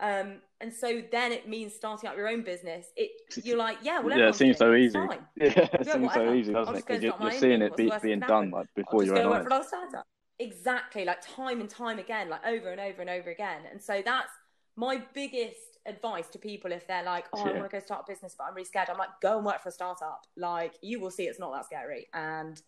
[0.00, 2.86] Um, and so then it means starting up your own business.
[2.96, 3.10] It
[3.44, 4.98] you're like, yeah, well, yeah, it seems so easy.
[5.36, 6.86] Yeah, it seems so easy, doesn't it?
[6.86, 9.32] Because you're, you're seeing it be, the worst that being done like before your own
[9.32, 9.94] eyes.
[10.38, 10.84] For another startup.
[10.92, 13.62] Exactly, like time and time again, like over and over and over again.
[13.70, 14.30] And so that's
[14.76, 18.12] my biggest advice to people if they're like, oh, I want to go start a
[18.12, 18.88] business, but I'm really scared.
[18.90, 20.26] I'm like, go and work for a startup.
[20.36, 22.08] Like, you will see it's not that scary.
[22.12, 22.60] And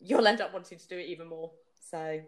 [0.00, 1.52] you'll end up wanting to do it even more.
[1.80, 2.20] So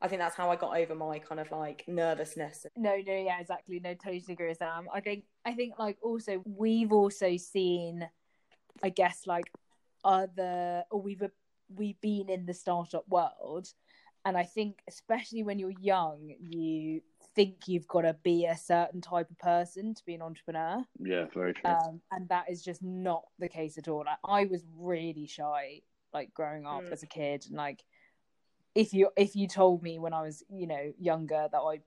[0.00, 2.66] I think that's how I got over my kind of like nervousness.
[2.76, 3.80] No, no, yeah, exactly.
[3.80, 4.86] No, totally agree with Sam.
[4.94, 8.08] I think, I think, like, also we've also seen,
[8.82, 9.50] I guess, like
[10.04, 11.22] other, or we've
[11.76, 13.68] we've been in the startup world,
[14.24, 17.02] and I think, especially when you're young, you
[17.34, 21.26] think you've got to be a certain type of person to be an entrepreneur, Yeah,
[21.34, 21.70] very true.
[21.70, 24.04] um, and that is just not the case at all.
[24.06, 25.82] Like, I was really shy,
[26.12, 26.92] like growing up Mm.
[26.92, 27.84] as a kid, and like
[28.74, 31.80] if you if you told me when I was you know younger that I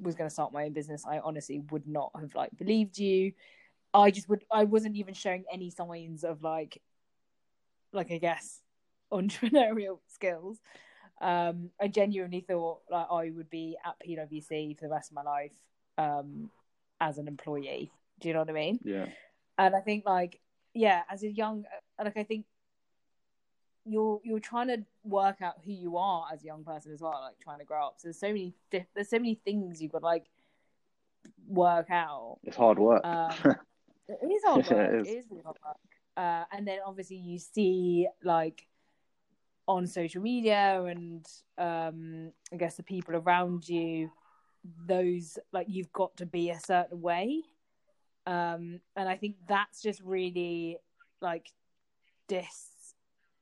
[0.00, 3.32] was going to start my own business, I honestly would not have like believed you.
[3.94, 4.44] I just would.
[4.50, 6.80] I wasn't even showing any signs of like,
[7.92, 8.61] like I guess,
[9.12, 10.58] entrepreneurial skills.
[11.20, 15.22] Um, I genuinely thought like I would be at PwC for the rest of my
[15.22, 15.54] life
[15.98, 16.50] um,
[17.00, 17.92] as an employee.
[18.20, 18.80] Do you know what I mean?
[18.82, 19.06] yeah,
[19.58, 20.40] and I think like
[20.74, 21.64] yeah, as a young
[22.02, 22.46] like I think
[23.84, 27.18] you're you're trying to work out who you are as a young person as well,
[27.22, 27.94] like trying to grow up.
[27.98, 30.26] So there's so many diff- there's so many things you've got to like
[31.46, 32.38] work out.
[32.44, 33.04] it's hard work.
[33.04, 33.30] Um,
[34.08, 34.70] it is hard work.
[34.70, 35.08] it it, is.
[35.08, 35.30] is.
[35.30, 35.76] really hard work.
[36.16, 38.66] Uh, and then obviously you see like
[39.68, 41.26] on social media and
[41.58, 44.10] um, I guess the people around you,
[44.86, 47.42] those like you've got to be a certain way.
[48.26, 50.78] Um, and I think that's just really
[51.20, 51.48] like
[52.28, 52.68] dis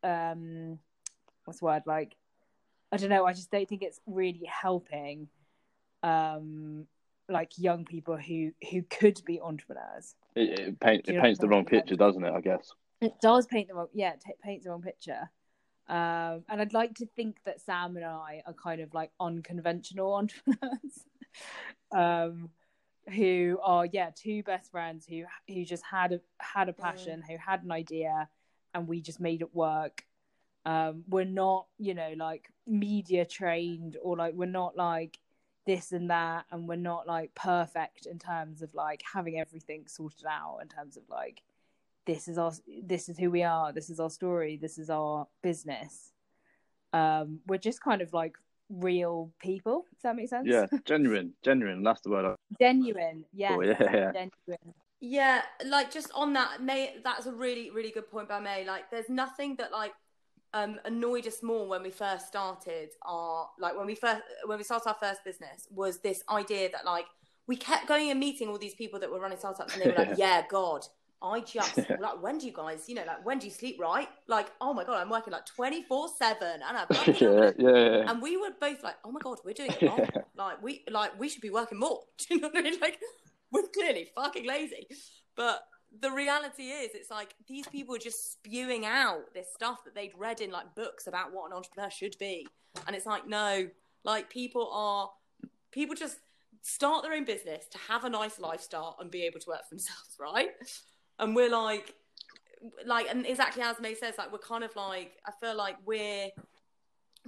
[0.03, 0.79] um
[1.45, 2.17] what's the word like
[2.93, 5.29] I don't know, I just don't think it's really helping
[6.03, 6.87] um
[7.29, 10.15] like young people who who could be entrepreneurs.
[10.35, 12.33] it, it, paint, it paints the wrong picture, doesn't it?
[12.33, 12.73] I guess.
[13.01, 15.31] It does paint the wrong, yeah, it paints the wrong picture.
[15.91, 20.15] Um, and I'd like to think that Sam and I are kind of like unconventional
[20.15, 21.05] entrepreneurs,
[21.93, 22.51] um,
[23.13, 27.37] who are yeah two best friends who who just had a had a passion, who
[27.37, 28.29] had an idea,
[28.73, 30.05] and we just made it work.
[30.65, 35.19] Um, we're not you know like media trained or like we're not like
[35.67, 40.27] this and that, and we're not like perfect in terms of like having everything sorted
[40.27, 41.43] out in terms of like
[42.11, 42.53] this is our
[42.95, 46.13] this is who we are this is our story this is our business
[46.93, 48.35] um, we're just kind of like
[48.69, 49.85] real people.
[49.95, 50.49] Does that make sense?
[50.49, 51.83] Yeah, genuine, genuine.
[51.83, 52.25] That's the word.
[52.25, 53.25] I- genuine.
[53.33, 54.13] Yeah, Oh, yeah, yeah.
[54.13, 54.75] genuine.
[55.01, 56.97] Yeah, like just on that, May.
[57.03, 58.67] That's a really, really good point by May.
[58.67, 59.93] Like, there's nothing that like
[60.53, 64.65] um annoyed us more when we first started our like when we first when we
[64.65, 67.07] started our first business was this idea that like
[67.47, 69.97] we kept going and meeting all these people that were running startups and they were
[69.97, 70.85] like, yeah, God,
[71.23, 74.09] I just like when do you guys, you know, like when do you sleep right?
[74.27, 78.11] Like, oh my God, I'm working like 24 seven and I'm yeah, yeah, yeah.
[78.11, 80.09] and we were both like, "Oh my god, we're doing it wrong.
[80.37, 82.81] like we like we should be working more." Do you know what I mean?
[82.81, 82.99] Like
[83.53, 84.87] we're clearly fucking lazy.
[85.37, 85.63] But
[86.01, 90.13] the reality is, it's like these people are just spewing out this stuff that they'd
[90.17, 92.47] read in like books about what an entrepreneur should be,
[92.87, 93.69] and it's like, no,
[94.05, 95.11] like people are
[95.73, 96.19] people just
[96.63, 99.75] start their own business to have a nice lifestyle and be able to work for
[99.75, 100.51] themselves, right?
[101.21, 101.95] And we're like,
[102.87, 106.29] like, and exactly as May says, like we're kind of like, I feel like we're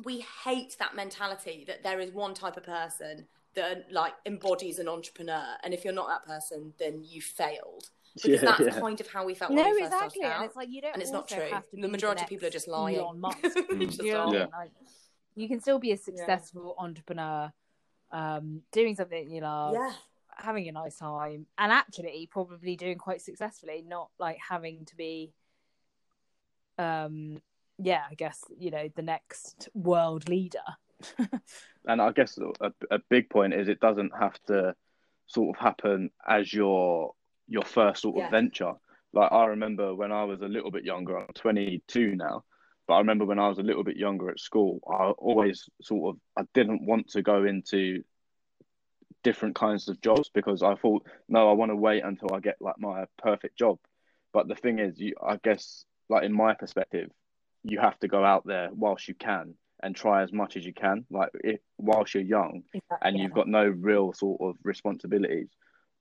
[0.05, 4.89] we hate that mentality that there is one type of person that like embodies an
[4.89, 8.81] entrepreneur and if you're not that person then you failed because Yeah, that's yeah.
[8.81, 10.21] kind of how we felt No, when we first exactly.
[10.23, 10.95] started And it's like you don't.
[10.95, 11.51] And it's not true.
[11.75, 12.97] The majority the of people are just lying.
[12.97, 13.39] Elon Musk.
[13.43, 14.39] Just You know what I like- Yeah.
[14.41, 14.49] mean?
[14.59, 14.71] Like,
[15.35, 17.53] you can still be a successful entrepreneur,
[18.11, 19.93] um, doing something you love, yeah
[20.43, 23.83] having a nice time, and actually probably doing quite successfully.
[23.87, 25.33] Not like having to be,
[26.79, 27.41] um,
[27.79, 30.59] yeah, I guess you know the next world leader.
[31.87, 34.75] and I guess a, a big point is it doesn't have to
[35.27, 37.13] sort of happen as your
[37.49, 38.31] your first sort of Yeah.
[38.31, 38.73] venture.
[39.13, 42.45] Like I remember when I was a little bit younger, I'm 22 now,
[42.87, 46.15] but I remember when I was a little bit younger at school, I always sort
[46.15, 48.03] of I didn't want to go into
[49.23, 52.57] different kinds of jobs because I thought no, I want to wait until I get
[52.61, 53.79] like my perfect job.
[54.33, 57.11] But the thing is, you I guess like in my perspective,
[57.63, 60.73] you have to go out there whilst you can and try as much as you
[60.73, 61.05] can.
[61.11, 62.63] Like if, whilst you're young
[63.01, 65.49] and you've got no real sort of responsibilities.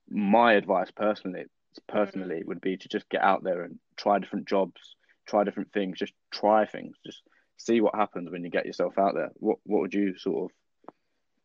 [0.08, 1.44] My advice personally,
[1.88, 5.98] personally, would be to just get out there and try different jobs, try different things,
[5.98, 7.22] just try things, just
[7.56, 9.30] see what happens when you get yourself out there.
[9.34, 10.94] What what would you sort of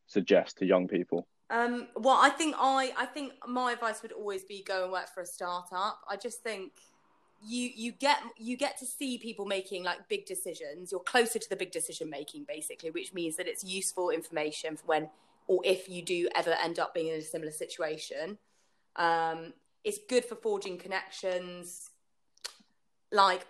[0.08, 1.28] suggest to young people?
[1.50, 5.08] Um, well, I think I, I think my advice would always be go and work
[5.14, 6.00] for a startup.
[6.10, 6.74] I just think
[7.42, 10.92] you you get you get to see people making like big decisions.
[10.92, 14.86] You're closer to the big decision making, basically, which means that it's useful information for
[14.86, 15.10] when
[15.48, 18.38] or if you do ever end up being in a similar situation.
[18.98, 21.92] Um, it's good for forging connections.
[23.10, 23.46] Like,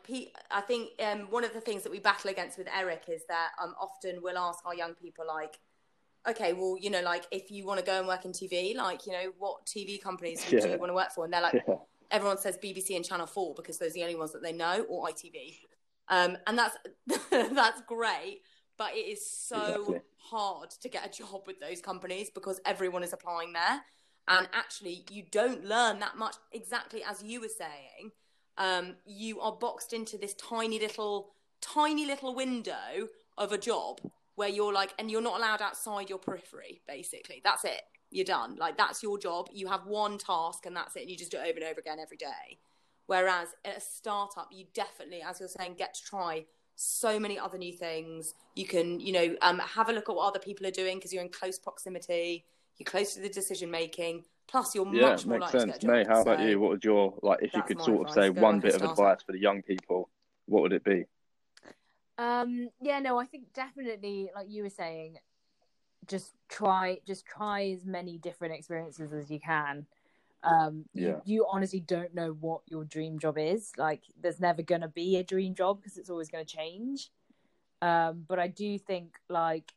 [0.52, 3.50] I think um, one of the things that we battle against with Eric is that
[3.60, 5.58] um, often we'll ask our young people like
[6.30, 9.06] okay, well, you know, like if you want to go and work in TV, like,
[9.06, 11.24] you know, what TV companies do you want to work for?
[11.26, 11.76] And they're like, Yeah.
[12.12, 14.86] everyone says BBC and Channel 4 because those are the only ones that they know,
[14.90, 15.58] or ITV.
[16.10, 16.78] Um, and that's
[17.32, 18.42] that's great,
[18.78, 20.00] but it is so Exactly.
[20.18, 23.82] hard to get a job with those companies because everyone is applying there.
[24.30, 28.12] And actually, you don't learn that much, exactly as you were saying.
[28.58, 34.02] Um, you are boxed into this tiny little, tiny little window of a job
[34.38, 37.42] where you're like, and you're not allowed outside your periphery, basically.
[37.44, 37.82] That's it.
[38.12, 38.56] You're done.
[38.56, 39.50] Like, that's your job.
[39.52, 41.02] You have one task and that's it.
[41.02, 42.60] And you just do it over and over again every day.
[43.08, 46.46] Whereas at a startup, you definitely, as you're saying, get to try
[46.76, 48.36] so many other new things.
[48.54, 51.12] You can, you know, um, have a look at what other people are doing because
[51.12, 52.46] you're in close proximity.
[52.78, 54.24] You're close to the decision making.
[54.48, 55.80] Plus, you're Yeah, much more makes likely sense.
[55.80, 56.60] to get May, how about you?
[56.60, 59.32] What would your like if you could sort of say one bit of advice for
[59.32, 60.10] the young people?
[60.46, 61.06] What would it be?
[62.18, 65.18] Um, yeah, no, I think definitely, like you were saying,
[66.08, 69.86] just try, just try as many different experiences as you can.
[70.44, 71.20] Um, you, Yeah.
[71.26, 73.74] you honestly don't know what your dream job is.
[73.78, 77.12] Like, there's never gonna be a dream job because it's always gonna change.
[77.82, 79.74] Um, but I do think like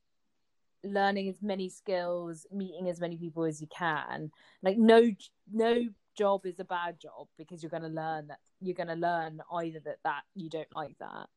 [0.83, 4.33] learning as many skills, meeting as many people as you can.
[4.63, 5.11] Like, no,
[5.53, 9.81] no job is a bad job because you're gonna learn that you're gonna learn either
[9.81, 11.29] that that you don't like that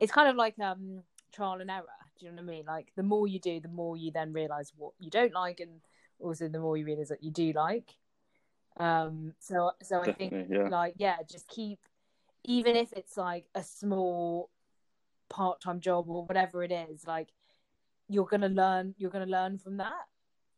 [0.00, 1.02] it's kind of like um
[1.32, 1.84] trial and error.
[2.18, 2.64] Do you know what i mean?
[2.66, 5.80] Like the more you do the more you then realize what you don't like and
[6.20, 7.94] also the more you realize that you do like.
[8.76, 10.68] Um so so i think yeah.
[10.68, 11.78] like yeah just keep
[12.42, 14.50] even if it's like a small
[15.30, 17.28] part-time job or whatever it is like
[18.08, 20.06] you're gonna learn you're gonna learn from that.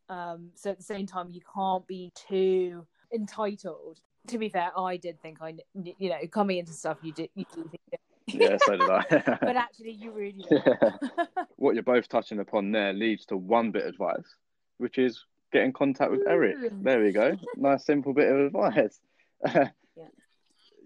[0.09, 4.01] Um so at the same time you can't be too entitled.
[4.29, 7.45] To be fair i did think i you know coming into stuff you did you
[7.55, 9.05] do think Yeah, so did I.
[9.41, 10.45] but actually you really.
[10.51, 10.91] Yeah.
[11.57, 14.35] what you're both touching upon there leads to one bit of advice,
[14.79, 16.57] which is get in contact with Eric.
[16.83, 17.37] There we go.
[17.57, 19.01] Nice simple bit of advice.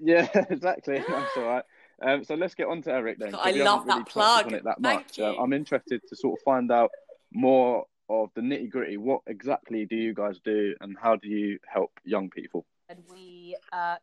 [0.01, 0.29] yeah.
[0.51, 1.03] exactly.
[1.07, 1.65] That's all right.
[2.03, 3.35] Um, so let's get on to Eric then.
[3.35, 4.53] I love really that touched plug.
[4.53, 5.19] it that Thank much.
[5.19, 5.35] Uh.
[5.37, 6.91] I'm interested to sort of find out
[7.33, 8.97] more of the nitty gritty.
[8.97, 12.67] What exactly do you guys do, and how do you help young people?
[12.91, 13.97] and we uh,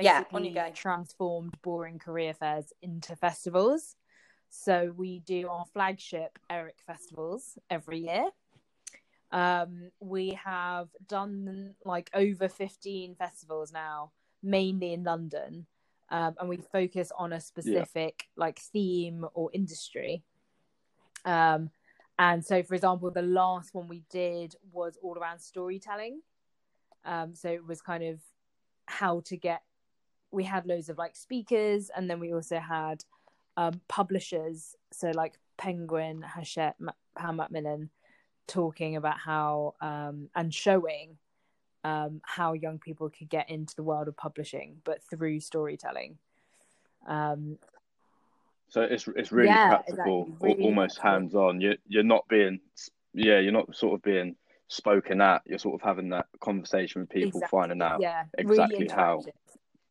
[0.00, 0.70] Yeah, basically on you go.
[0.74, 3.96] transformed boring career fairs into festivals.
[4.48, 8.26] So we do our flagship Eric festivals every year.
[9.30, 14.12] Um, we have done like over 15 festivals now,
[14.42, 15.66] mainly in London.
[16.10, 20.22] Um, and we focus on a specific like theme or industry.
[21.24, 21.70] Um,
[22.18, 26.20] and so, for example, the last one we did was all around storytelling.
[27.04, 28.20] Um, so it was kind of
[28.86, 29.62] how to get.
[30.32, 33.04] We had loads of like speakers, and then we also had
[33.56, 34.74] um, publishers.
[34.92, 36.76] So like Penguin, Hachette,
[37.16, 37.90] Pan Macmillan,
[38.46, 41.18] talking about how um, and showing
[41.84, 46.18] um, how young people could get into the world of publishing, but through storytelling.
[47.06, 47.58] Um,
[48.68, 51.60] So it's it's really Yeah, practical, exactly, really almost hands on.
[51.60, 52.60] You you're not being
[53.12, 54.36] yeah, you're not sort of being
[54.68, 55.42] spoken at.
[55.44, 58.00] You're sort of having that conversation with people, exactly, finding out.
[58.00, 59.22] yeah, exactly really how.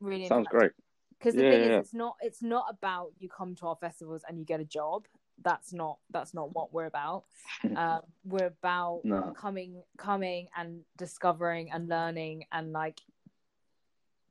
[0.02, 0.72] Really Sounds great.
[1.18, 1.80] because the Yeah, thing yeah.
[1.80, 4.66] is it's not it's not about you come to our festivals and you get a
[4.66, 5.06] job
[5.44, 7.24] that's not that's not what we're about
[7.76, 9.32] um, we're about No.
[9.36, 13.00] coming coming and discovering and learning and like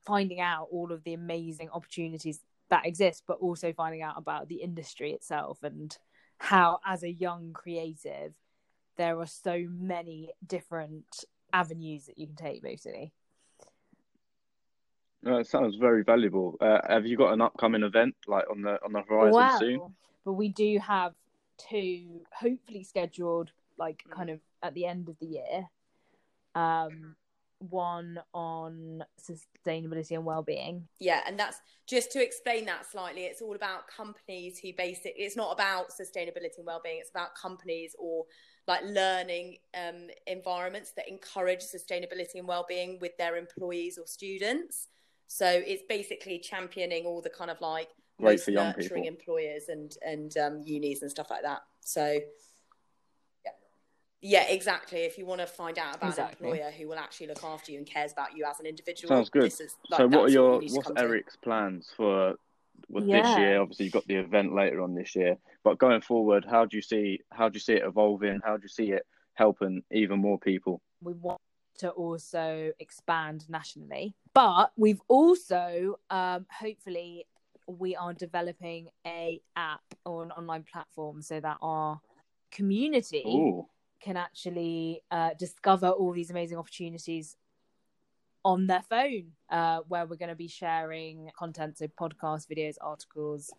[0.04, 4.56] finding out all of the amazing opportunities that exist but also finding out about the
[4.56, 5.98] industry itself and
[6.38, 8.32] how as a young creative
[8.96, 13.12] there are so many different avenues that you can take basically
[15.26, 16.56] Uh, it sounds very valuable.
[16.60, 19.94] Uh, have you got an upcoming event like on the on the horizon Well, soon?
[20.24, 21.12] But we do have
[21.58, 25.68] two hopefully scheduled like kind of at the end of the year.
[26.54, 27.16] Um
[27.60, 30.88] one on sustainability and well-being.
[30.98, 33.24] Yeah, and that's just to explain that slightly.
[33.24, 35.12] It's all about companies who basic.
[35.16, 36.98] It's not about sustainability and well-being.
[37.00, 38.24] It's about companies or
[38.66, 44.88] like learning um, environments that encourage sustainability and well-being with their employees or students.
[45.32, 49.06] So it's basically championing all the kind of like Great for young nurturing people.
[49.06, 51.60] employers and and um, unis and stuff like that.
[51.82, 52.18] So.
[53.44, 53.52] yeah.
[54.22, 54.98] Yeah, exactly.
[54.98, 56.48] If you want to find out about Exactly.
[56.48, 59.08] an employer who will actually look after you and cares about you as an individual,
[59.08, 59.44] Sounds good.
[59.44, 61.02] This is, like, so what are your you what's come to.
[61.02, 62.34] Eric's plans for
[62.88, 63.60] with this year?
[63.60, 66.82] Obviously, you've got the event later on this year, but going forward, how do you
[66.82, 68.40] see how do you see it evolving?
[68.44, 70.82] How do you see it helping even more people?
[71.00, 71.40] We want
[71.80, 74.14] to also expand nationally.
[74.34, 77.26] But we've also um hopefully
[77.66, 82.00] we are developing a app or an online platform so that our
[82.50, 83.66] community Ooh,
[84.00, 87.36] can actually uh, discover all these amazing opportunities
[88.44, 93.52] on their phone, uh, where we're going to be sharing content, so podcasts, videos, articles,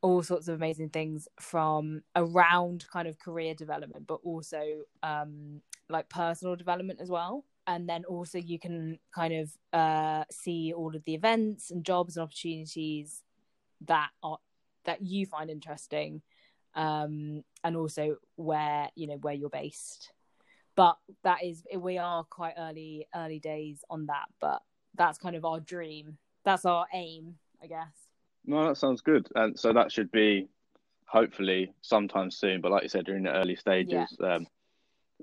[0.00, 6.08] all sorts of amazing things from around kind of career development, but also um, like
[6.08, 7.44] personal development as well.
[7.66, 12.16] And then also you can kind of uh, see all of the events and jobs
[12.16, 13.22] and opportunities
[13.86, 14.38] that are
[14.84, 16.22] that you find interesting
[16.74, 20.12] um, and also where you know where you're based.
[20.74, 24.62] But that is we are quite early early days on that, but
[24.94, 26.18] that's kind of our dream.
[26.44, 27.92] That's our aim, I guess.
[28.44, 29.28] no, that sounds good.
[29.36, 30.48] And so that should be
[31.06, 32.60] hopefully sometime soon.
[32.60, 34.16] But like you said, in the early stages.
[34.20, 34.46] Um,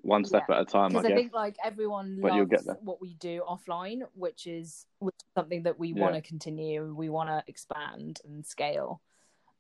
[0.04, 0.56] one step Yeah.
[0.56, 3.14] at a time, I Because I, think like everyone But you'll get loves what we
[3.16, 6.02] do offline, which is which is something that we Yeah.
[6.02, 6.94] want to continue.
[6.94, 9.02] We want to expand and scale.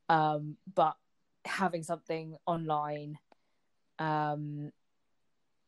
[0.07, 0.95] Um, but
[1.45, 3.19] having something online
[3.99, 4.71] um,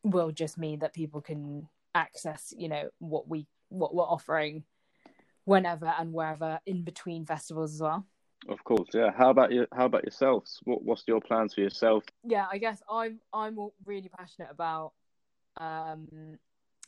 [0.03, 4.63] will just mean that people can access, you know, what we what we're offering
[5.45, 8.05] whenever and wherever in between festivals as well.
[8.49, 9.11] Of course, yeah.
[9.15, 9.67] How about you?
[9.71, 10.59] How about yourselves?
[10.63, 12.03] What What's your plans for yourself?
[12.23, 14.93] yeah i guess i'm i'm really passionate about
[15.57, 16.07] um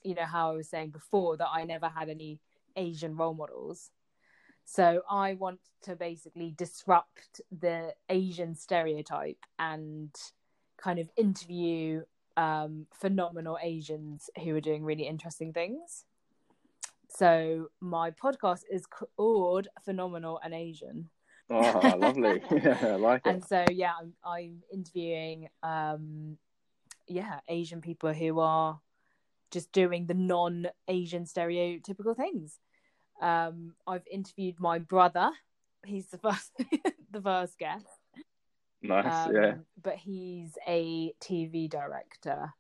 [0.04, 2.40] you know how i was saying before that i never had any
[2.76, 3.92] asian role models
[4.66, 10.16] so i want to basically disrupt the asian stereotype and
[10.78, 12.02] kind of interview
[12.38, 16.06] um phenomenal asians who are doing really interesting things
[17.10, 21.10] so my podcast is called phenomenal and asian
[21.54, 22.42] Oh, lovely.
[22.52, 23.30] yeah, I like it.
[23.30, 26.38] and so yeah i'm, I'm interviewing um
[27.08, 28.80] yeah asian people who are
[29.52, 32.60] just doing the non-asian stereotypical things
[33.22, 35.32] um i've interviewed my brother
[35.86, 36.52] he's the first
[37.12, 37.86] the first guest
[38.82, 39.54] Nice, um, yeah.
[39.82, 42.54] but he's a tv director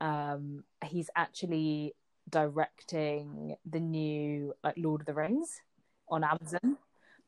[0.00, 1.94] um he's actually
[2.28, 5.60] directing the new like lord of the rings
[6.08, 6.76] on amazon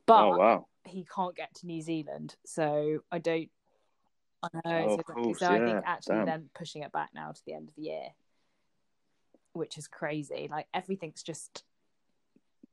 [0.07, 0.67] but Oh wow.
[0.89, 3.49] He can't get to New Zealand, so I don't.
[4.43, 4.87] I know.
[4.89, 6.27] Oh, so, course, so I think actually damn.
[6.27, 8.09] then pushing it back now to the end of the year,
[9.53, 10.49] which is crazy.
[10.51, 11.65] Like everything's just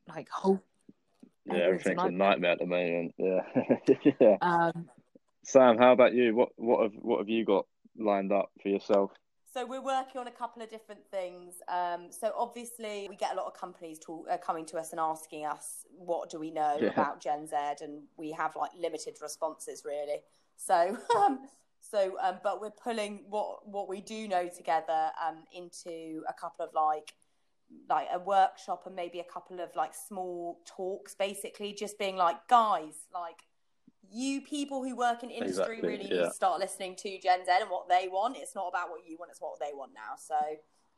[0.07, 0.61] like whole.
[1.45, 2.29] Yeah, Everything's a everything's a nightmare.
[2.29, 3.15] nightmare at the moment.
[3.17, 4.15] Yeah.
[4.19, 4.37] yeah.
[4.41, 4.89] Um,
[5.43, 6.35] Sam, how about you?
[6.35, 7.65] What what have what have you got
[7.97, 9.11] lined up for yourself?
[9.53, 11.55] So we're working on a couple of different things.
[11.67, 14.99] Um, so obviously we get a lot of companies to, uh, coming to us and
[14.99, 16.89] asking us what do we know Yeah.
[16.89, 20.21] about Gen Z, and we have like limited responses really.
[20.57, 21.41] So um,
[21.79, 26.65] so um, but we're pulling what what we do know together um, into a couple
[26.65, 27.13] of like
[27.87, 32.47] like a workshop and maybe a couple of like small talks, basically just being like
[32.47, 33.43] guys like.
[34.13, 37.51] You people who work in industry Exactly, really need to start listening to Gen Z
[37.61, 38.37] and what they want.
[38.37, 40.15] It's not about what you want; it's what they want now.
[40.17, 40.35] So,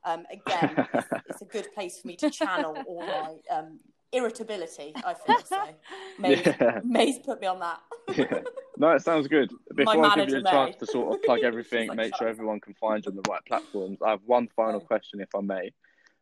[0.03, 3.79] um, again, it's, it's a good place for me to channel all my um,
[4.11, 4.93] irritability.
[5.05, 5.63] I feel so.
[6.19, 6.81] May's, Yeah.
[6.83, 7.79] May's put me on that.
[8.17, 8.41] Yeah.
[8.77, 9.49] No, it sounds good.
[9.75, 12.27] Before I give you manager, a chance to sort of plug everything, like, make sure
[12.27, 14.85] up." everyone can find you on the right platforms, I have one final Okay.
[14.87, 15.71] question, if I may.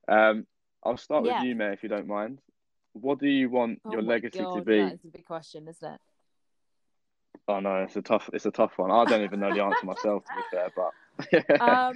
[0.08, 0.46] Um,
[0.84, 1.40] I'll start Yeah.
[1.40, 2.40] with you, May, if you don't mind.
[2.94, 4.78] What do you want oh your my legacy to be?
[4.78, 6.00] That is a big question, isn't it?
[7.48, 8.92] Oh no, it's a tough, it's a tough one.
[8.92, 10.72] I don't even know the answer myself, to be fair.
[10.76, 11.96] But Um,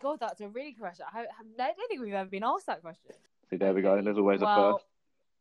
[0.00, 1.06] God, that's a really good question.
[1.12, 1.24] I, I
[1.56, 3.12] don't think we've ever been asked that question.
[3.50, 4.00] See, there we go.
[4.00, 4.86] There's always a well, first.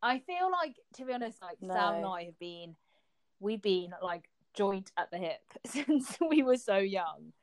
[0.01, 2.75] I feel like, to be honest, like Sam and I have been,
[3.39, 7.33] we've been like joint at the hip since we were so young.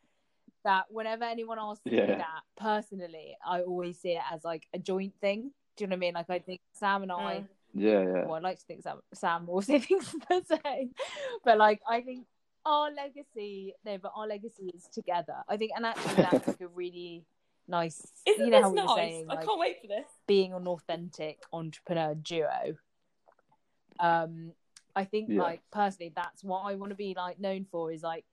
[0.62, 5.14] That whenever anyone asks me that, personally, I always see it as like a joint
[5.18, 5.53] thing.
[5.77, 6.14] Do you know what I mean?
[6.14, 7.47] Like I think Sam and I, Mm.
[7.75, 8.25] Yeah, yeah.
[8.27, 10.93] well, I'd like to think Sam, Sam also thinks the same,
[11.45, 12.27] but like I think
[12.66, 15.37] our legacy, no, but our legacy is together.
[15.49, 17.25] I think, and actually that's like a really
[17.68, 18.01] nice.
[18.27, 18.89] Isn't you know this how nice?
[18.89, 20.07] were saying, I like, can't wait for this.
[20.27, 22.77] being an authentic entrepreneur duo.
[23.99, 24.53] Um,
[24.97, 25.43] I think Yeah.
[25.43, 28.25] like personally, that's what I want to be like known for is like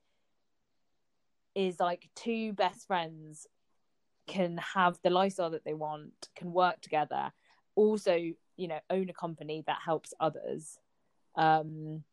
[1.56, 3.48] is like two best friends
[4.28, 7.32] can have the lifestyle that they want, can work together,
[7.76, 10.78] also you know own a company that helps others,
[11.36, 12.04] um,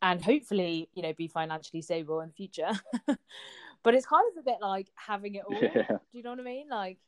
[0.00, 2.70] and hopefully you know be financially stable in the future.
[3.82, 5.58] but it's kind of a bit like having it all.
[5.62, 5.86] Yeah.
[5.88, 6.68] Do you know what I mean?
[6.68, 6.98] Like,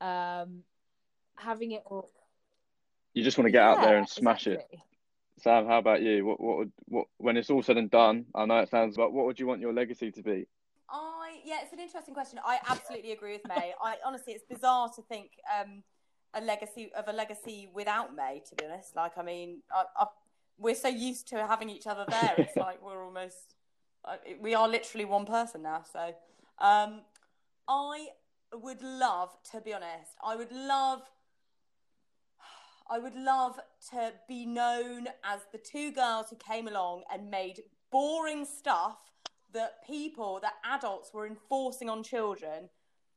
[0.00, 0.62] um,
[1.36, 2.10] having it all.
[3.14, 4.66] You just want to get out there and Yeah, smash it.
[5.38, 6.24] Sam, how about you?
[6.24, 7.06] What, what, would, what?
[7.18, 9.60] When it's all said and done, I know it sounds, but what would you want
[9.60, 10.46] your legacy to be?
[10.88, 12.38] I yeah, it's an interesting question.
[12.44, 13.72] I absolutely agree with May.
[13.82, 15.82] I honestly, it's bizarre to think um,
[16.34, 18.42] a legacy of a legacy without May.
[18.48, 20.06] To be honest, like I mean, I, I,
[20.58, 22.34] we're so used to having each other there.
[22.38, 23.54] It's like we're almost
[24.04, 25.84] uh, we are literally one person now.
[25.92, 26.14] So
[26.58, 27.02] um,
[27.68, 28.08] I
[28.54, 31.02] would love, to be honest, I would love.
[32.90, 33.58] I would love
[33.90, 38.98] to be known as the two girls who came along and made boring stuff
[39.54, 42.68] that people, that adults were enforcing on children,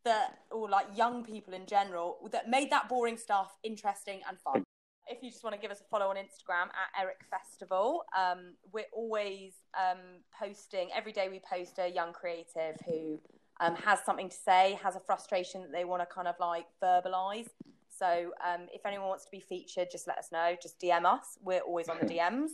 [0.05, 4.63] that or like young people in general, that made that boring stuff interesting and fun.
[5.07, 8.53] If you just want to give us a follow on Instagram at Eric Festival, um,
[8.71, 9.99] we're always um,
[10.39, 11.27] posting every day.
[11.29, 13.19] We post a young creative who
[13.59, 16.65] um, has something to say, has a frustration that they want to kind of like
[16.81, 17.47] verbalize.
[17.89, 20.55] So um, if anyone wants to be featured, just let us know.
[20.61, 21.37] Just DM us.
[21.43, 22.49] We're always on the DMs.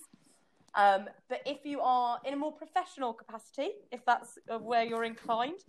[0.76, 5.60] Um, but if you are in a more professional capacity, if that's where you're inclined,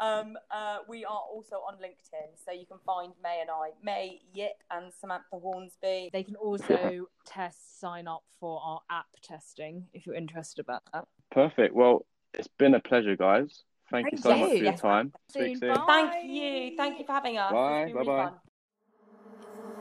[0.00, 2.36] um, uh, we are also on LinkedIn.
[2.44, 6.10] So you can find May and I, May Yip and Samantha Hornsby.
[6.12, 11.06] They can also test sign up for our app testing if you're interested about that.
[11.30, 11.74] Perfect.
[11.74, 13.62] Well, it's been a pleasure, guys.
[13.90, 14.58] Thank, you Thank so much you.
[14.58, 15.12] for your Yes, time.
[15.28, 15.44] soon.
[15.46, 15.74] Speak soon.
[15.74, 15.84] Bye.
[15.86, 16.76] Thank you.
[16.76, 17.52] Thank you for having us.
[17.52, 17.82] Bye.
[17.86, 18.24] It's really Bye-bye.
[18.24, 18.34] fun.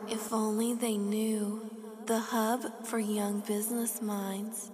[0.08, 1.62] If only they knew
[2.08, 4.72] the hub for young business minds.